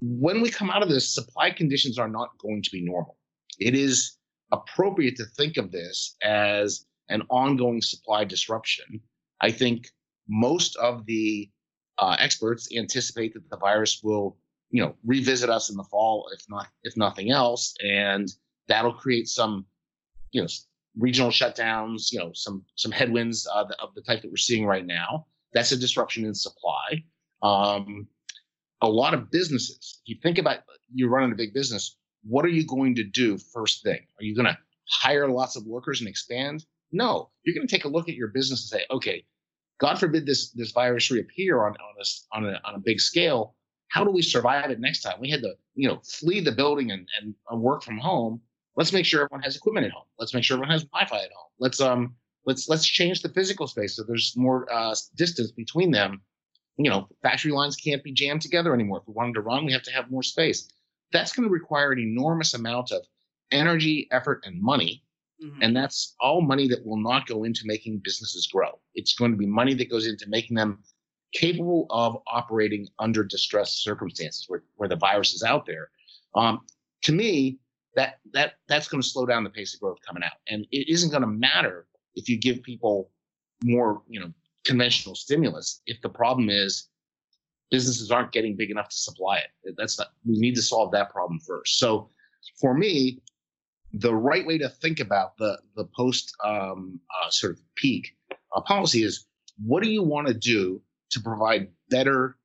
When 0.00 0.40
we 0.40 0.50
come 0.50 0.70
out 0.70 0.82
of 0.82 0.88
this, 0.88 1.12
supply 1.12 1.50
conditions 1.50 1.98
are 1.98 2.08
not 2.08 2.30
going 2.38 2.62
to 2.62 2.70
be 2.70 2.82
normal. 2.84 3.18
It 3.58 3.74
is 3.74 4.16
appropriate 4.52 5.16
to 5.16 5.24
think 5.36 5.56
of 5.56 5.72
this 5.72 6.16
as 6.22 6.86
an 7.08 7.22
ongoing 7.28 7.82
supply 7.82 8.24
disruption. 8.24 9.00
I 9.40 9.50
think 9.50 9.88
most 10.28 10.76
of 10.76 11.04
the 11.06 11.50
uh, 11.98 12.16
experts 12.18 12.68
anticipate 12.76 13.34
that 13.34 13.48
the 13.50 13.56
virus 13.56 14.00
will, 14.02 14.36
you 14.70 14.82
know, 14.82 14.94
revisit 15.04 15.50
us 15.50 15.70
in 15.70 15.76
the 15.76 15.84
fall, 15.84 16.28
if 16.32 16.42
not 16.48 16.68
if 16.82 16.96
nothing 16.96 17.30
else, 17.30 17.74
and 17.82 18.28
that'll 18.68 18.92
create 18.92 19.28
some, 19.28 19.66
you 20.32 20.40
know, 20.40 20.48
regional 20.98 21.30
shutdowns, 21.30 22.12
you 22.12 22.18
know, 22.18 22.30
some 22.34 22.64
some 22.76 22.92
headwinds 22.92 23.46
uh, 23.52 23.64
of 23.80 23.94
the 23.94 24.02
type 24.02 24.22
that 24.22 24.30
we're 24.30 24.36
seeing 24.36 24.66
right 24.66 24.86
now. 24.86 25.26
That's 25.52 25.72
a 25.72 25.76
disruption 25.76 26.24
in 26.24 26.34
supply. 26.34 27.04
Um, 27.42 28.08
a 28.80 28.88
lot 28.88 29.14
of 29.14 29.30
businesses, 29.30 30.00
if 30.04 30.08
you 30.08 30.16
think 30.22 30.38
about 30.38 30.58
you're 30.92 31.08
running 31.08 31.32
a 31.32 31.36
big 31.36 31.54
business, 31.54 31.96
what 32.22 32.44
are 32.44 32.50
you 32.50 32.66
going 32.66 32.94
to 32.96 33.04
do 33.04 33.38
first 33.38 33.82
thing? 33.82 34.00
Are 34.20 34.24
you 34.24 34.34
going 34.34 34.46
to 34.46 34.58
hire 34.88 35.28
lots 35.28 35.56
of 35.56 35.64
workers 35.66 36.00
and 36.00 36.08
expand? 36.08 36.64
No, 36.92 37.30
you're 37.42 37.54
going 37.54 37.66
to 37.66 37.74
take 37.74 37.84
a 37.84 37.88
look 37.88 38.08
at 38.08 38.14
your 38.14 38.28
business 38.28 38.70
and 38.70 38.80
say, 38.80 38.86
okay, 38.90 39.24
God 39.78 39.98
forbid 39.98 40.26
this 40.26 40.50
this 40.50 40.72
virus 40.72 41.10
reappear 41.10 41.64
on 41.64 41.72
on 41.72 41.94
a, 42.00 42.36
on 42.36 42.54
a 42.54 42.60
on 42.64 42.74
a 42.74 42.78
big 42.78 43.00
scale. 43.00 43.54
How 43.88 44.04
do 44.04 44.10
we 44.10 44.22
survive 44.22 44.70
it 44.70 44.80
next 44.80 45.02
time? 45.02 45.20
We 45.20 45.30
had 45.30 45.42
to 45.42 45.54
you 45.74 45.88
know 45.88 46.00
flee 46.04 46.40
the 46.40 46.52
building 46.52 46.90
and, 46.90 47.08
and 47.20 47.34
work 47.60 47.82
from 47.82 47.98
home. 47.98 48.40
Let's 48.76 48.92
make 48.92 49.06
sure 49.06 49.22
everyone 49.22 49.42
has 49.42 49.56
equipment 49.56 49.86
at 49.86 49.92
home. 49.92 50.04
Let's 50.18 50.34
make 50.34 50.44
sure 50.44 50.56
everyone 50.56 50.72
has 50.72 50.84
Wi-Fi 50.84 51.16
at 51.16 51.32
home. 51.32 51.50
Let's 51.58 51.80
um 51.80 52.14
let's 52.44 52.68
let's 52.68 52.86
change 52.86 53.22
the 53.22 53.28
physical 53.28 53.66
space 53.66 53.96
so 53.96 54.02
there's 54.02 54.34
more 54.36 54.70
uh, 54.72 54.94
distance 55.16 55.52
between 55.52 55.90
them. 55.92 56.22
You 56.76 56.90
know, 56.90 57.08
factory 57.22 57.52
lines 57.52 57.76
can't 57.76 58.04
be 58.04 58.12
jammed 58.12 58.42
together 58.42 58.72
anymore. 58.72 58.98
If 58.98 59.08
we 59.08 59.14
wanted 59.14 59.34
to 59.34 59.40
run, 59.40 59.64
we 59.64 59.72
have 59.72 59.82
to 59.82 59.92
have 59.92 60.10
more 60.10 60.22
space. 60.22 60.68
That's 61.12 61.32
going 61.32 61.48
to 61.48 61.52
require 61.52 61.90
an 61.92 61.98
enormous 61.98 62.54
amount 62.54 62.92
of 62.92 63.04
energy, 63.50 64.06
effort, 64.12 64.44
and 64.44 64.60
money 64.60 65.02
Mm-hmm. 65.44 65.62
And 65.62 65.76
that's 65.76 66.14
all 66.20 66.40
money 66.40 66.68
that 66.68 66.84
will 66.84 67.00
not 67.00 67.26
go 67.26 67.44
into 67.44 67.62
making 67.64 67.98
businesses 67.98 68.48
grow. 68.52 68.78
It's 68.94 69.14
going 69.14 69.30
to 69.30 69.36
be 69.36 69.46
money 69.46 69.74
that 69.74 69.90
goes 69.90 70.06
into 70.06 70.28
making 70.28 70.56
them 70.56 70.82
capable 71.32 71.86
of 71.90 72.16
operating 72.26 72.88
under 72.98 73.22
distressed 73.22 73.82
circumstances 73.82 74.46
where, 74.48 74.64
where 74.76 74.88
the 74.88 74.96
virus 74.96 75.34
is 75.34 75.42
out 75.42 75.66
there. 75.66 75.90
Um, 76.34 76.60
to 77.02 77.12
me, 77.12 77.58
that 77.94 78.18
that 78.32 78.54
that's 78.68 78.88
going 78.88 79.02
to 79.02 79.08
slow 79.08 79.26
down 79.26 79.44
the 79.44 79.50
pace 79.50 79.74
of 79.74 79.80
growth 79.80 79.98
coming 80.06 80.22
out. 80.22 80.38
And 80.48 80.66
it 80.70 80.88
isn't 80.88 81.10
going 81.10 81.22
to 81.22 81.28
matter 81.28 81.86
if 82.14 82.28
you 82.28 82.38
give 82.38 82.62
people 82.62 83.10
more, 83.64 84.02
you 84.08 84.20
know, 84.20 84.32
conventional 84.64 85.14
stimulus 85.14 85.82
if 85.86 86.00
the 86.02 86.08
problem 86.08 86.50
is 86.50 86.88
businesses 87.70 88.10
aren't 88.10 88.32
getting 88.32 88.56
big 88.56 88.70
enough 88.70 88.88
to 88.88 88.96
supply 88.96 89.38
it. 89.38 89.74
That's 89.76 89.98
not, 89.98 90.08
we 90.26 90.38
need 90.38 90.54
to 90.54 90.62
solve 90.62 90.90
that 90.92 91.10
problem 91.10 91.38
first. 91.40 91.78
So 91.78 92.10
for 92.60 92.74
me, 92.74 93.20
the 93.92 94.14
right 94.14 94.46
way 94.46 94.58
to 94.58 94.68
think 94.68 95.00
about 95.00 95.36
the 95.38 95.58
the 95.76 95.84
post 95.96 96.34
um, 96.44 97.00
uh, 97.22 97.30
sort 97.30 97.52
of 97.52 97.60
peak 97.76 98.16
uh, 98.54 98.60
policy 98.60 99.02
is 99.02 99.26
what 99.64 99.82
do 99.82 99.90
you 99.90 100.02
want 100.02 100.26
to 100.26 100.34
do 100.34 100.80
to 101.10 101.20
provide 101.20 101.68
better 101.90 102.36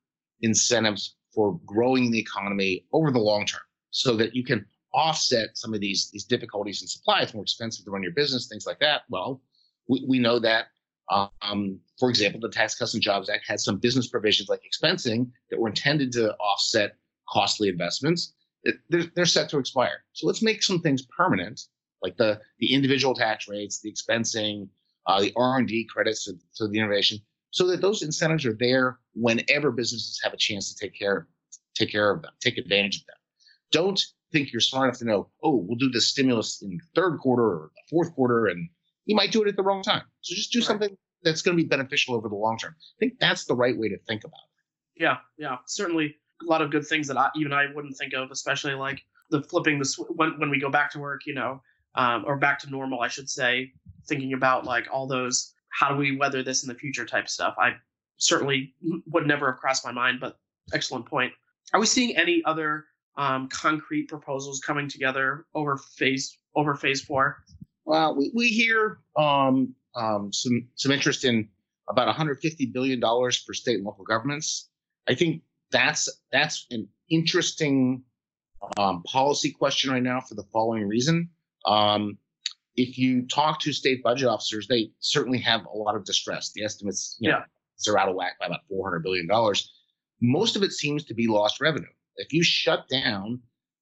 incentives 0.41 1.15
for 1.33 1.59
growing 1.65 2.11
the 2.11 2.19
economy 2.19 2.85
over 2.93 3.11
the 3.11 3.19
long 3.19 3.45
term 3.45 3.61
so 3.91 4.15
that 4.15 4.35
you 4.35 4.43
can 4.43 4.65
offset 4.93 5.49
some 5.55 5.73
of 5.73 5.81
these 5.81 6.09
these 6.11 6.23
difficulties 6.23 6.81
in 6.81 6.87
supply 6.87 7.21
it's 7.21 7.33
more 7.33 7.43
expensive 7.43 7.83
to 7.83 7.91
run 7.91 8.03
your 8.03 8.13
business 8.13 8.47
things 8.47 8.65
like 8.65 8.79
that? 8.79 9.01
Well 9.09 9.41
we, 9.87 10.05
we 10.07 10.19
know 10.19 10.39
that 10.39 10.67
um, 11.11 11.79
for 11.99 12.09
example 12.09 12.39
the 12.39 12.49
tax 12.49 12.75
cuts 12.75 12.93
and 12.93 13.03
jobs 13.03 13.29
act 13.29 13.43
had 13.47 13.59
some 13.59 13.77
business 13.77 14.07
provisions 14.07 14.47
like 14.47 14.61
expensing 14.61 15.29
that 15.49 15.59
were 15.59 15.67
intended 15.67 16.11
to 16.13 16.33
offset 16.35 16.95
costly 17.27 17.67
investments 17.67 18.33
they're, 18.89 19.05
they're 19.15 19.25
set 19.25 19.49
to 19.49 19.59
expire. 19.59 20.03
So 20.13 20.27
let's 20.27 20.41
make 20.41 20.63
some 20.63 20.79
things 20.79 21.05
permanent, 21.17 21.61
like 22.01 22.17
the 22.17 22.39
the 22.59 22.73
individual 22.73 23.13
tax 23.13 23.47
rates, 23.47 23.81
the 23.81 23.91
expensing, 23.91 24.69
uh, 25.07 25.21
the 25.21 25.33
R 25.35 25.57
and 25.57 25.67
D 25.67 25.85
credits 25.85 26.25
to, 26.25 26.33
to 26.55 26.67
the 26.67 26.79
innovation, 26.79 27.19
so 27.51 27.67
that 27.67 27.81
those 27.81 28.01
incentives 28.01 28.45
are 28.45 28.57
there 28.59 28.99
whenever 29.13 29.71
businesses 29.71 30.19
have 30.23 30.33
a 30.33 30.37
chance 30.37 30.73
to 30.73 30.79
take 30.79 30.97
care 30.97 31.27
take 31.75 31.91
care 31.91 32.11
of 32.11 32.21
them, 32.21 32.31
take 32.39 32.57
advantage 32.57 32.97
of 32.97 33.05
them. 33.07 33.15
Don't 33.71 34.03
think 34.31 34.51
you're 34.51 34.59
smart 34.59 34.89
enough 34.89 34.99
to 34.99 35.05
know, 35.05 35.29
oh, 35.43 35.55
we'll 35.55 35.77
do 35.77 35.89
the 35.89 36.01
stimulus 36.01 36.61
in 36.61 36.69
the 36.71 36.79
third 36.95 37.17
quarter 37.19 37.43
or 37.43 37.71
the 37.75 37.81
fourth 37.89 38.13
quarter, 38.13 38.47
and 38.47 38.69
you 39.05 39.15
might 39.15 39.31
do 39.31 39.41
it 39.41 39.47
at 39.47 39.55
the 39.55 39.63
wrong 39.63 39.81
time. 39.81 40.03
So 40.21 40.35
just 40.35 40.51
do 40.51 40.59
right. 40.59 40.65
something 40.65 40.97
that's 41.23 41.41
going 41.41 41.57
to 41.57 41.63
be 41.63 41.67
beneficial 41.67 42.15
over 42.15 42.29
the 42.29 42.35
long 42.35 42.57
term. 42.57 42.75
I 42.77 42.97
think 42.99 43.13
that's 43.19 43.45
the 43.45 43.55
right 43.55 43.77
way 43.77 43.89
to 43.89 43.97
think 44.07 44.23
about 44.23 44.37
it. 44.37 45.03
Yeah, 45.03 45.17
yeah, 45.37 45.57
certainly 45.65 46.15
a 46.45 46.49
lot 46.49 46.61
of 46.61 46.71
good 46.71 46.85
things 46.85 47.07
that 47.07 47.17
I, 47.17 47.29
even 47.35 47.53
I 47.53 47.67
wouldn't 47.73 47.97
think 47.97 48.13
of, 48.13 48.31
especially 48.31 48.73
like 48.73 49.01
the 49.29 49.41
flipping 49.43 49.79
the 49.79 49.85
sw- 49.85 50.09
when 50.15 50.39
when 50.39 50.49
we 50.49 50.59
go 50.59 50.69
back 50.69 50.91
to 50.91 50.99
work, 50.99 51.21
you 51.25 51.33
know, 51.33 51.61
um, 51.95 52.23
or 52.25 52.37
back 52.37 52.59
to 52.59 52.69
normal, 52.69 53.01
I 53.01 53.07
should 53.07 53.29
say. 53.29 53.71
Thinking 54.07 54.33
about 54.33 54.65
like 54.65 54.87
all 54.91 55.07
those, 55.07 55.53
how 55.69 55.89
do 55.89 55.95
we 55.95 56.15
weather 56.17 56.43
this 56.43 56.63
in 56.63 56.67
the 56.67 56.75
future 56.75 57.05
type 57.05 57.29
stuff. 57.29 57.55
I 57.57 57.75
certainly 58.17 58.73
would 59.07 59.27
never 59.27 59.51
have 59.51 59.59
crossed 59.59 59.85
my 59.85 59.91
mind, 59.91 60.19
but 60.19 60.37
excellent 60.73 61.05
point. 61.05 61.33
Are 61.73 61.79
we 61.79 61.85
seeing 61.85 62.15
any 62.17 62.43
other 62.45 62.85
um, 63.17 63.47
concrete 63.49 64.07
proposals 64.07 64.59
coming 64.59 64.89
together 64.89 65.45
over 65.53 65.77
phase 65.77 66.37
over 66.55 66.75
phase 66.75 67.01
four? 67.01 67.43
Well, 67.85 68.15
we, 68.15 68.31
we 68.33 68.47
hear 68.47 68.99
um, 69.17 69.73
um, 69.95 70.31
some 70.31 70.67
some 70.75 70.91
interest 70.91 71.23
in 71.23 71.49
about 71.89 72.07
150 72.07 72.65
billion 72.67 72.99
dollars 72.99 73.37
for 73.37 73.53
state 73.53 73.75
and 73.77 73.85
local 73.85 74.05
governments. 74.05 74.69
I 75.07 75.15
think 75.15 75.41
that's 75.73 76.07
that's 76.31 76.65
an 76.71 76.87
interesting 77.09 78.03
um, 78.77 79.03
policy 79.03 79.51
question 79.51 79.91
right 79.91 80.01
now 80.01 80.21
for 80.21 80.35
the 80.35 80.45
following 80.53 80.87
reason. 80.87 81.29
Um, 81.65 82.17
if 82.75 82.97
you 82.97 83.27
talk 83.27 83.59
to 83.61 83.73
state 83.73 84.01
budget 84.01 84.27
officers, 84.27 84.67
they 84.67 84.91
certainly 84.99 85.39
have 85.39 85.65
a 85.65 85.77
lot 85.77 85.95
of 85.95 86.05
distress. 86.05 86.51
The 86.53 86.63
estimates, 86.63 87.17
you 87.19 87.29
know, 87.29 87.41
are 87.87 87.97
out 87.97 88.09
of 88.09 88.15
whack 88.15 88.39
by 88.39 88.45
about 88.45 88.61
four 88.69 88.87
hundred 88.87 89.03
billion 89.03 89.27
dollars. 89.27 89.69
Most 90.21 90.55
of 90.55 90.63
it 90.63 90.71
seems 90.71 91.03
to 91.05 91.13
be 91.13 91.27
lost 91.27 91.59
revenue. 91.59 91.89
If 92.15 92.31
you 92.31 92.43
shut 92.43 92.87
down, 92.87 93.41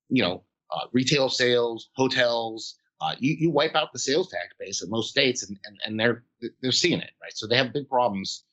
you 0.10 0.24
know, 0.24 0.44
uh, 0.72 0.88
retail 0.92 1.30
sales, 1.30 1.90
hotels, 1.96 2.76
uh, 3.02 3.16
you, 3.20 3.36
you 3.38 3.52
wipe 3.52 3.76
out 3.76 3.94
the 3.94 4.00
sales 4.00 4.30
tax 4.30 4.56
base 4.60 4.82
in 4.82 4.90
most 4.90 5.10
states, 5.10 5.48
and, 5.48 5.58
and 5.66 5.78
and 5.86 6.00
they're 6.00 6.24
they're 6.62 6.72
seeing 6.72 7.00
it, 7.00 7.12
right? 7.22 7.34
So 7.36 7.48
they 7.48 7.58
have 7.58 7.74
big 7.74 7.88
problems. 7.88 8.46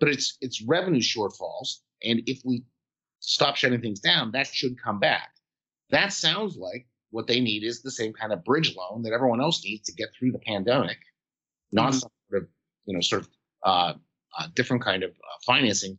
But 0.00 0.08
it's 0.08 0.38
it's 0.40 0.62
revenue 0.62 1.00
shortfalls, 1.00 1.80
and 2.02 2.20
if 2.26 2.40
we 2.44 2.64
stop 3.24 3.56
shutting 3.56 3.80
things 3.80 4.00
down, 4.00 4.32
that 4.32 4.46
should 4.46 4.80
come 4.82 4.98
back. 4.98 5.30
That 5.90 6.12
sounds 6.12 6.56
like 6.56 6.86
what 7.10 7.26
they 7.26 7.40
need 7.40 7.62
is 7.62 7.82
the 7.82 7.90
same 7.90 8.12
kind 8.12 8.32
of 8.32 8.44
bridge 8.44 8.74
loan 8.76 9.02
that 9.02 9.12
everyone 9.12 9.40
else 9.40 9.64
needs 9.64 9.86
to 9.88 9.94
get 9.94 10.08
through 10.12 10.32
the 10.32 10.38
pandemic, 10.38 10.98
not 11.72 11.90
mm-hmm. 11.90 11.98
some 11.98 12.10
sort 12.28 12.42
of, 12.42 12.48
you 12.86 12.94
know, 12.94 13.00
sort 13.00 13.22
of 13.22 13.28
uh, 13.64 13.94
uh, 14.38 14.46
different 14.54 14.82
kind 14.82 15.02
of 15.02 15.10
uh, 15.10 15.36
financing. 15.46 15.98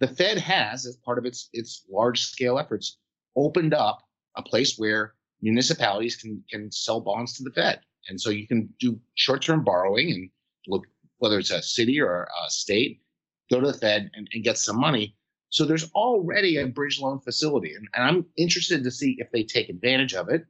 The 0.00 0.08
Fed 0.08 0.38
has, 0.38 0.86
as 0.86 0.96
part 0.96 1.18
of 1.18 1.26
its 1.26 1.48
its 1.52 1.84
large 1.90 2.20
scale 2.20 2.58
efforts, 2.58 2.98
opened 3.36 3.74
up 3.74 4.00
a 4.36 4.42
place 4.42 4.76
where 4.76 5.14
municipalities 5.40 6.16
can 6.16 6.42
can 6.50 6.70
sell 6.72 7.00
bonds 7.00 7.34
to 7.34 7.44
the 7.44 7.50
Fed, 7.50 7.80
and 8.08 8.20
so 8.20 8.30
you 8.30 8.46
can 8.46 8.68
do 8.80 8.98
short 9.14 9.42
term 9.42 9.64
borrowing 9.64 10.10
and 10.10 10.30
look 10.66 10.84
whether 11.18 11.38
it's 11.38 11.52
a 11.52 11.62
city 11.62 12.00
or 12.00 12.24
a 12.24 12.50
state, 12.50 13.00
go 13.48 13.60
to 13.60 13.68
the 13.68 13.78
Fed 13.78 14.10
and, 14.14 14.28
and 14.32 14.42
get 14.42 14.58
some 14.58 14.78
money 14.78 15.14
so 15.52 15.64
there's 15.64 15.90
already 15.92 16.56
a 16.56 16.66
bridge 16.66 17.00
loan 17.00 17.20
facility, 17.20 17.74
and, 17.74 17.86
and 17.94 18.04
I'm 18.04 18.26
interested 18.36 18.82
to 18.84 18.90
see 18.90 19.16
if 19.18 19.30
they 19.30 19.44
take 19.44 19.68
advantage 19.68 20.14
of 20.14 20.28
it, 20.28 20.44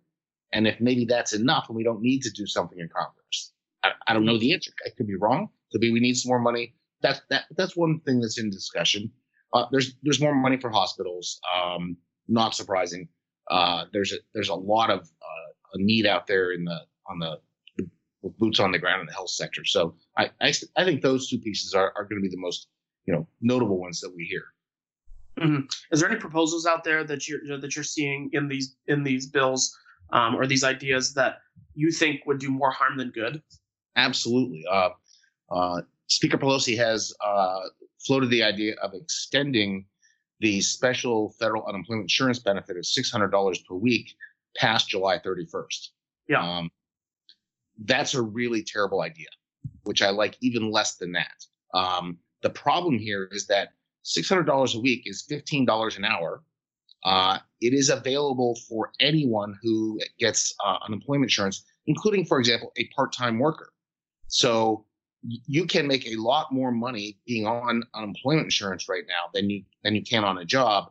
and 0.53 0.67
if 0.67 0.81
maybe 0.81 1.05
that's 1.05 1.33
enough, 1.33 1.67
and 1.69 1.77
we 1.77 1.85
don't 1.85 2.01
need 2.01 2.23
to 2.23 2.31
do 2.31 2.47
something 2.47 2.79
in 2.79 2.89
Congress. 2.89 3.53
I, 3.85 3.91
I 4.07 4.15
don't 4.15 4.25
know 4.25 4.39
the 4.39 4.55
answer. 4.55 4.73
I 4.87 4.91
could 4.97 5.07
be 5.07 5.17
wrong. 5.17 5.51
Could 5.71 5.81
be 5.81 5.93
we 5.93 6.01
need 6.01 6.15
some 6.15 6.31
more 6.31 6.39
money 6.39 6.75
that's 7.03 7.21
that 7.29 7.45
that's 7.57 7.77
one 7.77 8.01
thing 8.01 8.21
that's 8.21 8.39
in 8.39 8.49
discussion. 8.49 9.11
Uh, 9.53 9.67
there's 9.71 9.95
there's 10.03 10.21
more 10.21 10.35
money 10.35 10.57
for 10.57 10.71
hospitals. 10.71 11.41
Um, 11.55 11.97
not 12.29 12.55
surprising. 12.55 13.09
Uh, 13.51 13.85
there's 13.93 14.13
a 14.13 14.17
there's 14.33 14.49
a 14.49 14.55
lot 14.55 14.91
of 14.91 15.01
uh, 15.01 15.75
a 15.75 15.79
need 15.79 16.07
out 16.07 16.27
there 16.27 16.53
in 16.53 16.65
the 16.65 16.79
on 17.11 17.19
the, 17.19 17.39
the, 17.77 17.91
boots 18.39 18.61
on 18.61 18.71
the 18.71 18.79
ground 18.79 19.01
in 19.01 19.07
the 19.07 19.13
health 19.13 19.31
sector. 19.31 19.65
So 19.65 19.97
I 20.17 20.31
I, 20.41 20.53
I 20.77 20.85
think 20.85 21.03
those 21.03 21.29
two 21.29 21.39
pieces 21.39 21.75
are, 21.75 21.93
are 21.97 22.05
going 22.05 22.23
to 22.23 22.29
be 22.29 22.35
the 22.35 22.41
most 22.41 22.69
you 23.05 23.13
know 23.13 23.27
notable 23.41 23.79
ones 23.79 24.01
that 24.01 24.15
we 24.15 24.25
hear. 24.25 24.45
Mm-hmm. 25.43 25.67
Is 25.91 26.01
there 26.01 26.11
any 26.11 26.21
proposals 26.21 26.67
out 26.67 26.85
there 26.85 27.05
that 27.05 27.29
you're 27.29 27.59
that 27.59 27.75
you're 27.75 27.85
seeing 27.85 28.31
in 28.33 28.49
these 28.49 28.77
in 28.87 29.03
these 29.03 29.27
bills 29.27 29.77
um, 30.13 30.35
or 30.35 30.47
these 30.47 30.65
ideas 30.65 31.15
that 31.15 31.39
you 31.75 31.91
think 31.91 32.21
would 32.27 32.39
do 32.39 32.51
more 32.51 32.71
harm 32.71 32.97
than 32.97 33.11
good? 33.11 33.43
Absolutely. 33.97 34.65
Uh, 34.71 34.91
uh, 35.51 35.83
Speaker 36.07 36.39
Pelosi 36.39 36.77
has 36.77 37.13
uh, 37.25 37.61
floated 38.07 38.31
the 38.31 38.43
idea 38.43 38.75
of 38.83 38.95
extending 38.95 39.87
the 40.41 40.61
special 40.61 41.35
federal 41.39 41.65
unemployment 41.67 42.05
insurance 42.05 42.41
benefit 42.41 42.77
of 42.77 42.83
$600 42.83 43.65
per 43.65 43.75
week 43.75 44.15
past 44.57 44.89
July 44.89 45.19
31st. 45.19 45.89
Yeah. 46.29 46.43
Um, 46.43 46.71
that's 47.85 48.15
a 48.15 48.23
really 48.23 48.63
terrible 48.63 49.03
idea, 49.03 49.29
which 49.85 50.03
I 50.03 50.11
like 50.11 50.37
even 50.41 50.71
less 50.71 50.97
than 50.97 51.13
that. 51.13 51.45
Um, 51.75 52.19
the 52.43 52.51
problem 52.51 52.99
here 52.99 53.29
is 53.33 53.47
that 53.47 53.69
$600 54.05 54.75
a 54.75 54.81
week 54.81 55.03
is 55.07 55.25
$15 55.31 55.97
an 55.97 56.05
hour. 56.05 56.43
Uh, 57.05 57.39
it 57.61 57.75
is 57.75 57.89
available 57.89 58.57
for 58.69 58.93
anyone 59.01 59.59
who 59.63 59.99
gets 60.19 60.55
uh, 60.65 60.79
unemployment 60.87 61.25
insurance, 61.25 61.65
including, 61.87 62.25
for 62.25 62.39
example, 62.39 62.73
a 62.77 62.87
part 62.89 63.13
time 63.13 63.39
worker. 63.39 63.73
So 64.29 64.87
you 65.23 65.67
can 65.67 65.87
make 65.87 66.07
a 66.07 66.17
lot 66.17 66.53
more 66.53 66.73
money 66.73 67.19
being 67.27 67.47
on 67.47 67.85
unemployment 67.95 68.47
insurance 68.47 68.89
right 68.89 69.05
now 69.09 69.31
than 69.35 69.49
you 69.51 69.63
than 69.85 69.95
you 69.95 70.03
can 70.03 70.25
on 70.25 70.39
a 70.39 70.45
job. 70.45 70.91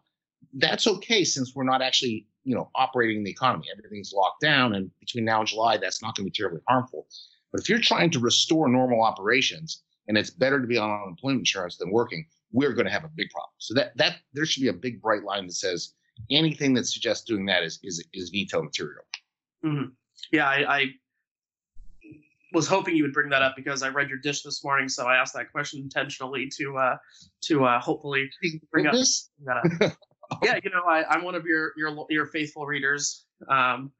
That's 0.53 0.87
okay 0.87 1.23
since 1.23 1.53
we're 1.55 1.63
not 1.63 1.81
actually 1.81 2.27
you 2.43 2.55
know 2.55 2.69
operating 2.75 3.23
the 3.23 3.31
economy. 3.31 3.67
Everything's 3.71 4.13
locked 4.13 4.41
down, 4.41 4.73
and 4.73 4.89
between 4.99 5.25
now 5.25 5.39
and 5.39 5.47
July, 5.47 5.77
that's 5.77 6.01
not 6.01 6.15
going 6.15 6.25
to 6.25 6.31
be 6.31 6.35
terribly 6.35 6.61
harmful. 6.67 7.07
But 7.51 7.61
if 7.61 7.69
you're 7.69 7.79
trying 7.79 8.11
to 8.11 8.19
restore 8.19 8.69
normal 8.69 9.03
operations, 9.03 9.83
and 10.07 10.17
it's 10.17 10.29
better 10.29 10.61
to 10.61 10.67
be 10.67 10.77
on 10.77 10.89
unemployment 10.89 11.41
insurance 11.41 11.77
than 11.77 11.91
working, 11.91 12.25
we're 12.51 12.73
going 12.73 12.85
to 12.85 12.91
have 12.91 13.03
a 13.03 13.11
big 13.15 13.29
problem. 13.29 13.53
So 13.57 13.73
that 13.75 13.95
that 13.97 14.17
there 14.33 14.45
should 14.45 14.61
be 14.61 14.69
a 14.69 14.73
big 14.73 15.01
bright 15.01 15.23
line 15.23 15.47
that 15.47 15.53
says 15.53 15.93
anything 16.29 16.73
that 16.75 16.85
suggests 16.85 17.25
doing 17.25 17.45
that 17.47 17.63
is 17.63 17.79
is 17.83 18.03
is 18.13 18.29
veto 18.29 18.61
material. 18.61 19.03
Mm-hmm. 19.65 19.89
Yeah, 20.31 20.47
I, 20.47 20.77
I 20.77 20.85
was 22.53 22.67
hoping 22.67 22.95
you 22.95 23.03
would 23.03 23.13
bring 23.13 23.29
that 23.29 23.41
up 23.41 23.55
because 23.55 23.83
I 23.83 23.89
read 23.89 24.09
your 24.09 24.17
dish 24.17 24.43
this 24.43 24.63
morning, 24.63 24.89
so 24.89 25.05
I 25.05 25.15
asked 25.15 25.33
that 25.33 25.51
question 25.51 25.81
intentionally 25.81 26.49
to 26.57 26.77
uh, 26.77 26.97
to 27.45 27.65
uh, 27.65 27.79
hopefully 27.79 28.29
bring 28.71 28.87
up, 28.87 28.95
that 29.45 29.57
up. 29.81 29.93
yeah, 30.43 30.59
you 30.63 30.69
know, 30.69 30.83
I, 30.87 31.15
am 31.15 31.23
one 31.23 31.35
of 31.35 31.45
your 31.45 31.73
your 31.77 32.05
your 32.09 32.25
faithful 32.27 32.65
readers. 32.65 33.25
Um, 33.47 33.91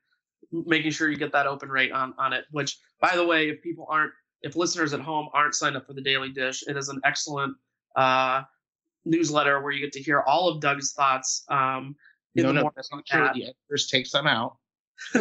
making 0.52 0.92
sure 0.92 1.10
you 1.10 1.18
get 1.18 1.32
that 1.32 1.48
open 1.48 1.70
rate 1.70 1.92
on 1.92 2.14
on 2.18 2.34
it. 2.34 2.46
Which, 2.52 2.78
by 3.00 3.16
the 3.16 3.26
way, 3.26 3.50
if 3.50 3.62
people 3.62 3.88
aren't, 3.90 4.12
if 4.42 4.56
listeners 4.56 4.94
at 4.94 5.00
home 5.00 5.30
aren't 5.34 5.56
signed 5.56 5.78
up 5.78 5.86
for 5.86 5.94
the 5.94 6.02
Daily 6.02 6.30
Dish, 6.30 6.64
it 6.68 6.78
is 6.78 6.90
an 6.90 7.00
excellent 7.04 7.56
uh, 7.96 8.44
newsletter 9.06 9.62
where 9.62 9.72
you 9.72 9.80
get 9.80 9.94
to 9.94 10.02
hear 10.02 10.22
all 10.22 10.50
of 10.50 10.62
Doug's 10.62 10.94
thoughts. 10.94 11.44
Um, 11.50 11.96
no, 12.36 12.52
no, 12.52 12.72
that's 12.76 12.92
not 12.92 13.06
true. 13.06 13.30
The 13.34 13.44
editors 13.44 13.88
take 13.92 14.08
some 14.08 14.28
out. 14.28 14.58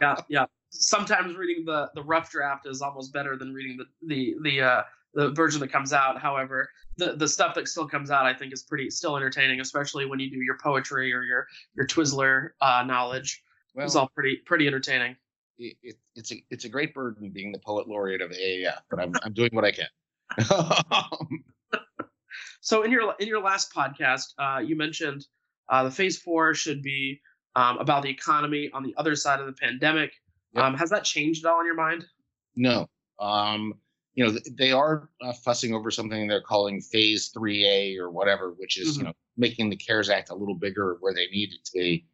yeah, 0.00 0.16
yeah 0.28 0.46
sometimes 0.72 1.36
reading 1.36 1.64
the 1.64 1.90
the 1.94 2.02
rough 2.02 2.30
draft 2.30 2.66
is 2.66 2.82
almost 2.82 3.12
better 3.12 3.36
than 3.36 3.52
reading 3.52 3.76
the 3.76 3.84
the 4.06 4.36
the 4.42 4.60
uh, 4.60 4.82
the 5.14 5.30
version 5.32 5.60
that 5.60 5.70
comes 5.70 5.92
out. 5.92 6.20
However, 6.20 6.68
the 6.96 7.14
the 7.14 7.28
stuff 7.28 7.54
that 7.54 7.68
still 7.68 7.86
comes 7.86 8.10
out, 8.10 8.26
I 8.26 8.34
think, 8.34 8.52
is 8.52 8.62
pretty 8.62 8.90
still 8.90 9.16
entertaining, 9.16 9.60
especially 9.60 10.06
when 10.06 10.18
you 10.18 10.30
do 10.30 10.40
your 10.40 10.58
poetry 10.58 11.12
or 11.12 11.22
your 11.22 11.46
your 11.74 11.86
Twizzler 11.86 12.50
uh, 12.60 12.82
knowledge. 12.86 13.42
Well, 13.74 13.86
it's 13.86 13.94
all 13.94 14.08
pretty 14.08 14.36
pretty 14.44 14.66
entertaining. 14.66 15.16
It, 15.58 15.76
it, 15.82 15.96
it's 16.16 16.32
a 16.32 16.42
it's 16.50 16.64
a 16.64 16.68
great 16.68 16.94
burden 16.94 17.30
being 17.30 17.52
the 17.52 17.58
poet 17.58 17.88
laureate 17.88 18.22
of 18.22 18.30
AAF, 18.30 18.78
but 18.90 19.00
I'm 19.00 19.12
I'm 19.22 19.32
doing 19.32 19.50
what 19.52 19.64
I 19.64 19.70
can. 19.70 19.86
so 22.60 22.82
in 22.82 22.90
your 22.90 23.14
in 23.18 23.28
your 23.28 23.42
last 23.42 23.72
podcast, 23.74 24.34
uh, 24.38 24.58
you 24.58 24.76
mentioned 24.76 25.26
uh, 25.68 25.84
the 25.84 25.90
phase 25.90 26.18
four 26.18 26.54
should 26.54 26.82
be 26.82 27.20
um, 27.56 27.78
about 27.78 28.02
the 28.02 28.10
economy 28.10 28.70
on 28.72 28.82
the 28.82 28.94
other 28.96 29.14
side 29.16 29.40
of 29.40 29.46
the 29.46 29.52
pandemic. 29.52 30.12
Yep. 30.54 30.64
Um, 30.64 30.74
has 30.74 30.90
that 30.90 31.04
changed 31.04 31.44
at 31.44 31.52
all 31.52 31.60
in 31.60 31.66
your 31.66 31.74
mind? 31.74 32.04
No. 32.56 32.88
Um, 33.18 33.74
you 34.14 34.24
know, 34.24 34.38
they 34.58 34.72
are 34.72 35.08
uh, 35.22 35.32
fussing 35.32 35.74
over 35.74 35.90
something 35.90 36.28
they're 36.28 36.42
calling 36.42 36.80
Phase 36.80 37.32
3A 37.34 37.96
or 37.98 38.10
whatever, 38.10 38.52
which 38.58 38.78
is, 38.78 38.92
mm-hmm. 38.92 39.00
you 39.00 39.04
know, 39.06 39.12
making 39.38 39.70
the 39.70 39.76
CARES 39.76 40.10
Act 40.10 40.30
a 40.30 40.34
little 40.34 40.54
bigger 40.54 40.98
where 41.00 41.14
they 41.14 41.26
need 41.28 41.52
it 41.52 41.64
to 41.64 41.72
be. 41.72 42.06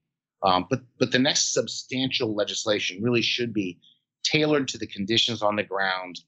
Um, 0.44 0.66
but 0.70 0.82
but 1.00 1.10
the 1.10 1.18
next 1.18 1.52
substantial 1.52 2.34
legislation 2.34 3.02
really 3.02 3.22
should 3.22 3.52
be 3.52 3.80
tailored 4.22 4.68
to 4.68 4.78
the 4.78 4.86
conditions 4.86 5.42
on 5.42 5.56
the 5.56 5.64
ground 5.64 6.20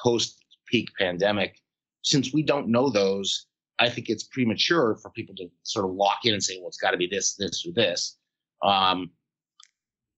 post 0.00 0.44
peak 0.70 0.88
pandemic. 0.98 1.58
Since 2.02 2.32
we 2.32 2.42
don't 2.42 2.68
know 2.68 2.90
those, 2.90 3.46
I 3.78 3.88
think 3.88 4.08
it's 4.08 4.24
premature 4.24 4.96
for 4.96 5.10
people 5.10 5.34
to 5.36 5.48
sort 5.62 5.84
of 5.84 5.92
lock 5.92 6.18
in 6.24 6.34
and 6.34 6.42
say, 6.42 6.58
well, 6.58 6.68
it's 6.68 6.78
got 6.78 6.92
to 6.92 6.96
be 6.96 7.06
this, 7.06 7.34
this, 7.34 7.64
or 7.66 7.72
this. 7.72 8.16
Um, 8.62 9.10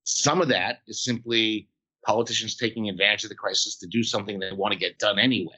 some 0.05 0.41
of 0.41 0.49
that 0.49 0.79
is 0.87 1.05
simply 1.05 1.69
politicians 2.07 2.57
taking 2.57 2.89
advantage 2.89 3.25
of 3.25 3.29
the 3.29 3.37
crisis 3.37 3.77
to 3.79 3.87
do 3.87 4.03
something 4.03 4.39
they 4.39 4.53
want 4.53 4.73
to 4.73 4.79
get 4.79 4.99
done 4.99 5.19
anyway. 5.19 5.53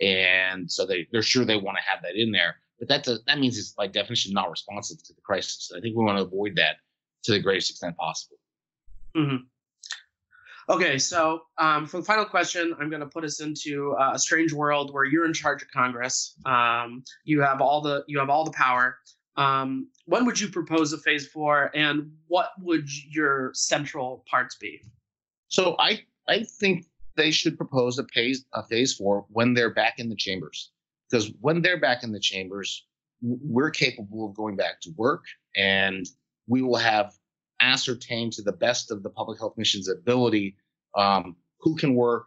And 0.00 0.70
so 0.70 0.86
they, 0.86 1.06
they're 1.12 1.22
sure 1.22 1.44
they 1.44 1.56
want 1.56 1.76
to 1.76 1.84
have 1.84 2.02
that 2.02 2.20
in 2.20 2.32
there. 2.32 2.56
But 2.78 2.88
that, 2.88 3.04
does, 3.04 3.22
that 3.26 3.38
means 3.38 3.58
it's 3.58 3.72
by 3.72 3.86
definition 3.86 4.32
not 4.32 4.50
responsive 4.50 5.02
to 5.04 5.14
the 5.14 5.20
crisis. 5.20 5.70
I 5.76 5.80
think 5.80 5.96
we 5.96 6.04
want 6.04 6.18
to 6.18 6.24
avoid 6.24 6.56
that 6.56 6.76
to 7.24 7.32
the 7.32 7.40
greatest 7.40 7.70
extent 7.70 7.96
possible. 7.96 8.36
Mm-hmm. 9.16 9.44
Okay, 10.68 10.98
so 10.98 11.42
um, 11.58 11.86
for 11.86 11.98
the 11.98 12.04
final 12.04 12.24
question, 12.24 12.74
I'm 12.80 12.88
going 12.88 13.00
to 13.00 13.06
put 13.06 13.22
us 13.24 13.40
into 13.40 13.94
uh, 14.00 14.12
a 14.14 14.18
strange 14.18 14.52
world 14.52 14.94
where 14.94 15.04
you're 15.04 15.26
in 15.26 15.34
charge 15.34 15.62
of 15.62 15.70
Congress. 15.70 16.36
Um, 16.46 17.04
you 17.24 17.42
have 17.42 17.60
all 17.60 17.82
the 17.82 18.02
you 18.06 18.18
have 18.18 18.30
all 18.30 18.44
the 18.44 18.52
power. 18.52 18.96
Um, 19.36 19.88
when 20.06 20.24
would 20.24 20.40
you 20.40 20.48
propose 20.48 20.92
a 20.92 20.98
phase 20.98 21.26
four, 21.26 21.70
and 21.74 22.10
what 22.28 22.52
would 22.60 22.88
your 23.12 23.52
central 23.52 24.24
parts 24.30 24.56
be? 24.56 24.80
So 25.48 25.76
I 25.78 26.02
I 26.28 26.44
think 26.44 26.86
they 27.16 27.30
should 27.30 27.58
propose 27.58 27.98
a 27.98 28.06
phase 28.14 28.46
a 28.54 28.62
phase 28.66 28.94
four 28.94 29.26
when 29.28 29.52
they're 29.52 29.74
back 29.74 29.98
in 29.98 30.08
the 30.08 30.16
chambers, 30.16 30.70
because 31.10 31.30
when 31.40 31.60
they're 31.60 31.80
back 31.80 32.04
in 32.04 32.12
the 32.12 32.20
chambers, 32.20 32.86
we're 33.20 33.70
capable 33.70 34.26
of 34.26 34.34
going 34.34 34.56
back 34.56 34.80
to 34.82 34.90
work, 34.96 35.24
and 35.56 36.06
we 36.46 36.62
will 36.62 36.76
have 36.76 37.12
ascertained 37.64 38.32
to 38.34 38.42
the 38.42 38.52
best 38.52 38.90
of 38.90 39.02
the 39.02 39.10
public 39.10 39.38
health 39.38 39.54
mission's 39.56 39.88
ability 39.88 40.56
um, 40.94 41.36
who 41.58 41.74
can 41.76 41.94
work, 41.94 42.26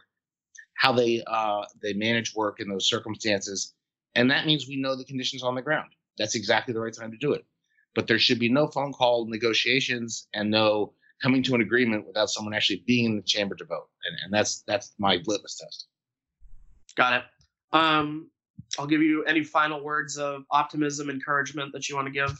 how 0.75 0.91
they 0.91 1.23
uh, 1.27 1.63
they 1.81 1.93
manage 1.93 2.35
work 2.35 2.59
in 2.59 2.67
those 2.69 2.89
circumstances, 2.89 3.73
and 4.15 4.29
that 4.31 4.45
means 4.45 4.67
we 4.67 4.75
know 4.75 4.95
the 4.95 5.05
conditions 5.05 5.43
on 5.43 5.55
the 5.55 5.61
ground 5.61 5.89
that's 6.17 6.35
exactly 6.35 6.73
the 6.73 6.79
right 6.79 6.93
time 6.93 7.11
to 7.11 7.17
do 7.17 7.33
it. 7.33 7.45
But 7.95 8.07
there 8.07 8.19
should 8.19 8.39
be 8.39 8.49
no 8.49 8.67
phone 8.67 8.93
call 8.93 9.25
negotiations 9.25 10.27
and 10.33 10.51
no 10.51 10.93
coming 11.21 11.41
to 11.43 11.55
an 11.55 11.61
agreement 11.61 12.05
without 12.05 12.29
someone 12.29 12.53
actually 12.53 12.83
being 12.85 13.05
in 13.05 13.15
the 13.15 13.23
chamber 13.23 13.55
to 13.55 13.65
vote. 13.65 13.89
And, 14.05 14.17
and 14.23 14.33
that's 14.33 14.63
that's 14.67 14.93
my 14.99 15.21
litmus 15.25 15.57
test. 15.57 15.87
Got 16.95 17.13
it. 17.13 17.23
Um, 17.73 18.29
I'll 18.77 18.87
give 18.87 19.01
you 19.01 19.23
any 19.23 19.43
final 19.43 19.83
words 19.83 20.17
of 20.17 20.43
optimism, 20.51 21.09
encouragement 21.09 21.71
that 21.73 21.89
you 21.89 21.95
want 21.95 22.07
to 22.07 22.11
give. 22.11 22.37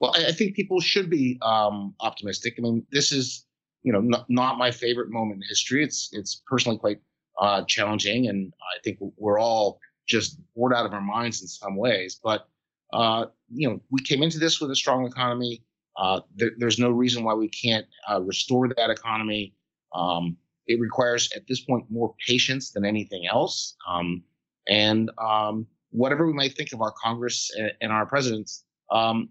Well, 0.00 0.14
I, 0.14 0.32
think 0.32 0.54
people 0.54 0.80
should 0.80 1.08
be 1.08 1.38
um, 1.42 1.94
optimistic. 2.00 2.54
I 2.58 2.62
mean, 2.62 2.86
this 2.90 3.12
is 3.12 3.46
you 3.82 3.92
know 3.92 4.00
not, 4.00 4.26
not 4.28 4.58
my 4.58 4.70
favorite 4.70 5.10
moment 5.10 5.42
in 5.42 5.48
history. 5.48 5.82
It's 5.82 6.10
it's 6.12 6.42
personally 6.46 6.78
quite 6.78 7.00
uh, 7.40 7.62
challenging, 7.66 8.28
and 8.28 8.52
I 8.60 8.80
think 8.82 8.98
we're 9.16 9.38
all 9.38 9.80
just 10.06 10.38
bored 10.54 10.74
out 10.74 10.86
of 10.86 10.92
our 10.92 11.00
minds 11.00 11.40
in 11.40 11.48
some 11.48 11.76
ways. 11.76 12.20
But 12.22 12.48
uh, 12.92 13.26
you 13.52 13.68
know, 13.68 13.80
we 13.90 14.02
came 14.02 14.22
into 14.22 14.38
this 14.38 14.60
with 14.60 14.70
a 14.70 14.76
strong 14.76 15.06
economy. 15.06 15.62
Uh, 15.96 16.20
there, 16.34 16.50
there's 16.58 16.78
no 16.78 16.90
reason 16.90 17.24
why 17.24 17.34
we 17.34 17.48
can't 17.48 17.86
uh, 18.10 18.20
restore 18.20 18.68
that 18.68 18.90
economy. 18.90 19.54
Um, 19.94 20.36
it 20.66 20.80
requires, 20.80 21.30
at 21.34 21.46
this 21.46 21.60
point, 21.60 21.86
more 21.90 22.14
patience 22.26 22.70
than 22.70 22.84
anything 22.84 23.26
else. 23.26 23.76
Um, 23.88 24.22
and 24.68 25.10
um, 25.18 25.66
whatever 25.90 26.26
we 26.26 26.32
might 26.32 26.56
think 26.56 26.72
of 26.72 26.80
our 26.80 26.92
Congress 27.02 27.50
and, 27.56 27.72
and 27.80 27.92
our 27.92 28.04
presidents, 28.04 28.64
um, 28.90 29.30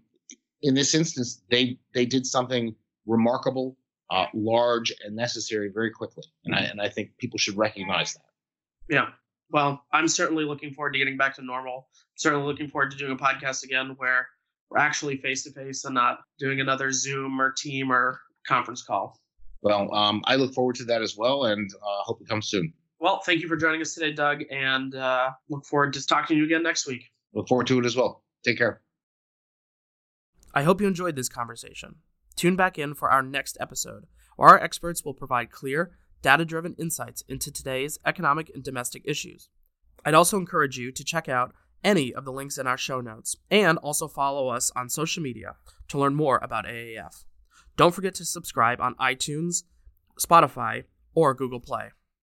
in 0.66 0.74
this 0.74 0.94
instance, 0.94 1.42
they 1.50 1.78
they 1.94 2.04
did 2.04 2.26
something 2.26 2.74
remarkable, 3.06 3.76
uh, 4.10 4.26
large, 4.34 4.92
and 5.04 5.14
necessary 5.14 5.70
very 5.72 5.90
quickly. 5.90 6.24
And 6.44 6.54
I 6.54 6.60
and 6.60 6.80
I 6.80 6.88
think 6.88 7.16
people 7.18 7.38
should 7.38 7.56
recognize 7.56 8.14
that. 8.14 8.24
Yeah, 8.90 9.08
well, 9.50 9.82
I'm 9.92 10.08
certainly 10.08 10.44
looking 10.44 10.72
forward 10.72 10.92
to 10.92 10.98
getting 10.98 11.16
back 11.16 11.36
to 11.36 11.42
normal. 11.42 11.88
Certainly 12.16 12.46
looking 12.46 12.68
forward 12.68 12.90
to 12.90 12.96
doing 12.96 13.12
a 13.12 13.16
podcast 13.16 13.64
again 13.64 13.94
where 13.96 14.26
we're 14.70 14.78
actually 14.78 15.16
face 15.18 15.44
to 15.44 15.52
face 15.52 15.84
and 15.84 15.94
not 15.94 16.18
doing 16.38 16.60
another 16.60 16.90
Zoom 16.90 17.40
or 17.40 17.52
team 17.52 17.92
or 17.92 18.20
conference 18.46 18.82
call. 18.82 19.20
Well, 19.62 19.92
um, 19.94 20.22
I 20.26 20.36
look 20.36 20.52
forward 20.52 20.76
to 20.76 20.84
that 20.84 21.02
as 21.02 21.16
well 21.16 21.44
and 21.44 21.70
uh, 21.74 22.02
hope 22.02 22.20
it 22.20 22.28
comes 22.28 22.48
soon. 22.48 22.72
Well, 22.98 23.14
Well, 23.14 23.22
thank 23.24 23.40
you 23.40 23.48
for 23.48 23.56
joining 23.56 23.80
us 23.80 23.94
today, 23.94 24.12
Doug, 24.12 24.42
and 24.50 24.94
uh, 24.94 25.30
look 25.48 25.64
forward 25.64 25.92
to 25.94 26.06
talking 26.06 26.36
to 26.36 26.38
you 26.38 26.44
again 26.44 26.62
next 26.62 26.86
week. 26.86 27.04
Look 27.34 27.48
forward 27.48 27.66
to 27.68 27.78
it 27.78 27.84
as 27.84 27.96
well. 27.96 28.24
Take 28.44 28.58
care. 28.58 28.80
I 30.56 30.62
hope 30.62 30.80
you 30.80 30.86
enjoyed 30.86 31.16
this 31.16 31.28
conversation. 31.28 31.96
Tune 32.34 32.56
back 32.56 32.78
in 32.78 32.94
for 32.94 33.10
our 33.10 33.22
next 33.22 33.58
episode, 33.60 34.06
where 34.36 34.48
our 34.48 34.58
experts 34.58 35.04
will 35.04 35.12
provide 35.12 35.50
clear, 35.50 35.98
data 36.22 36.46
driven 36.46 36.74
insights 36.78 37.22
into 37.28 37.52
today's 37.52 37.98
economic 38.06 38.50
and 38.54 38.64
domestic 38.64 39.02
issues. 39.04 39.50
I'd 40.06 40.14
also 40.14 40.38
encourage 40.38 40.78
you 40.78 40.92
to 40.92 41.04
check 41.04 41.28
out 41.28 41.54
any 41.84 42.14
of 42.14 42.24
the 42.24 42.32
links 42.32 42.56
in 42.56 42.66
our 42.66 42.78
show 42.78 43.02
notes 43.02 43.36
and 43.50 43.76
also 43.76 44.08
follow 44.08 44.48
us 44.48 44.72
on 44.74 44.88
social 44.88 45.22
media 45.22 45.56
to 45.88 45.98
learn 45.98 46.14
more 46.14 46.40
about 46.42 46.64
AAF. 46.64 47.26
Don't 47.76 47.94
forget 47.94 48.14
to 48.14 48.24
subscribe 48.24 48.80
on 48.80 48.94
iTunes, 48.94 49.64
Spotify, 50.18 50.84
or 51.14 51.34
Google 51.34 51.60
Play. 51.60 51.90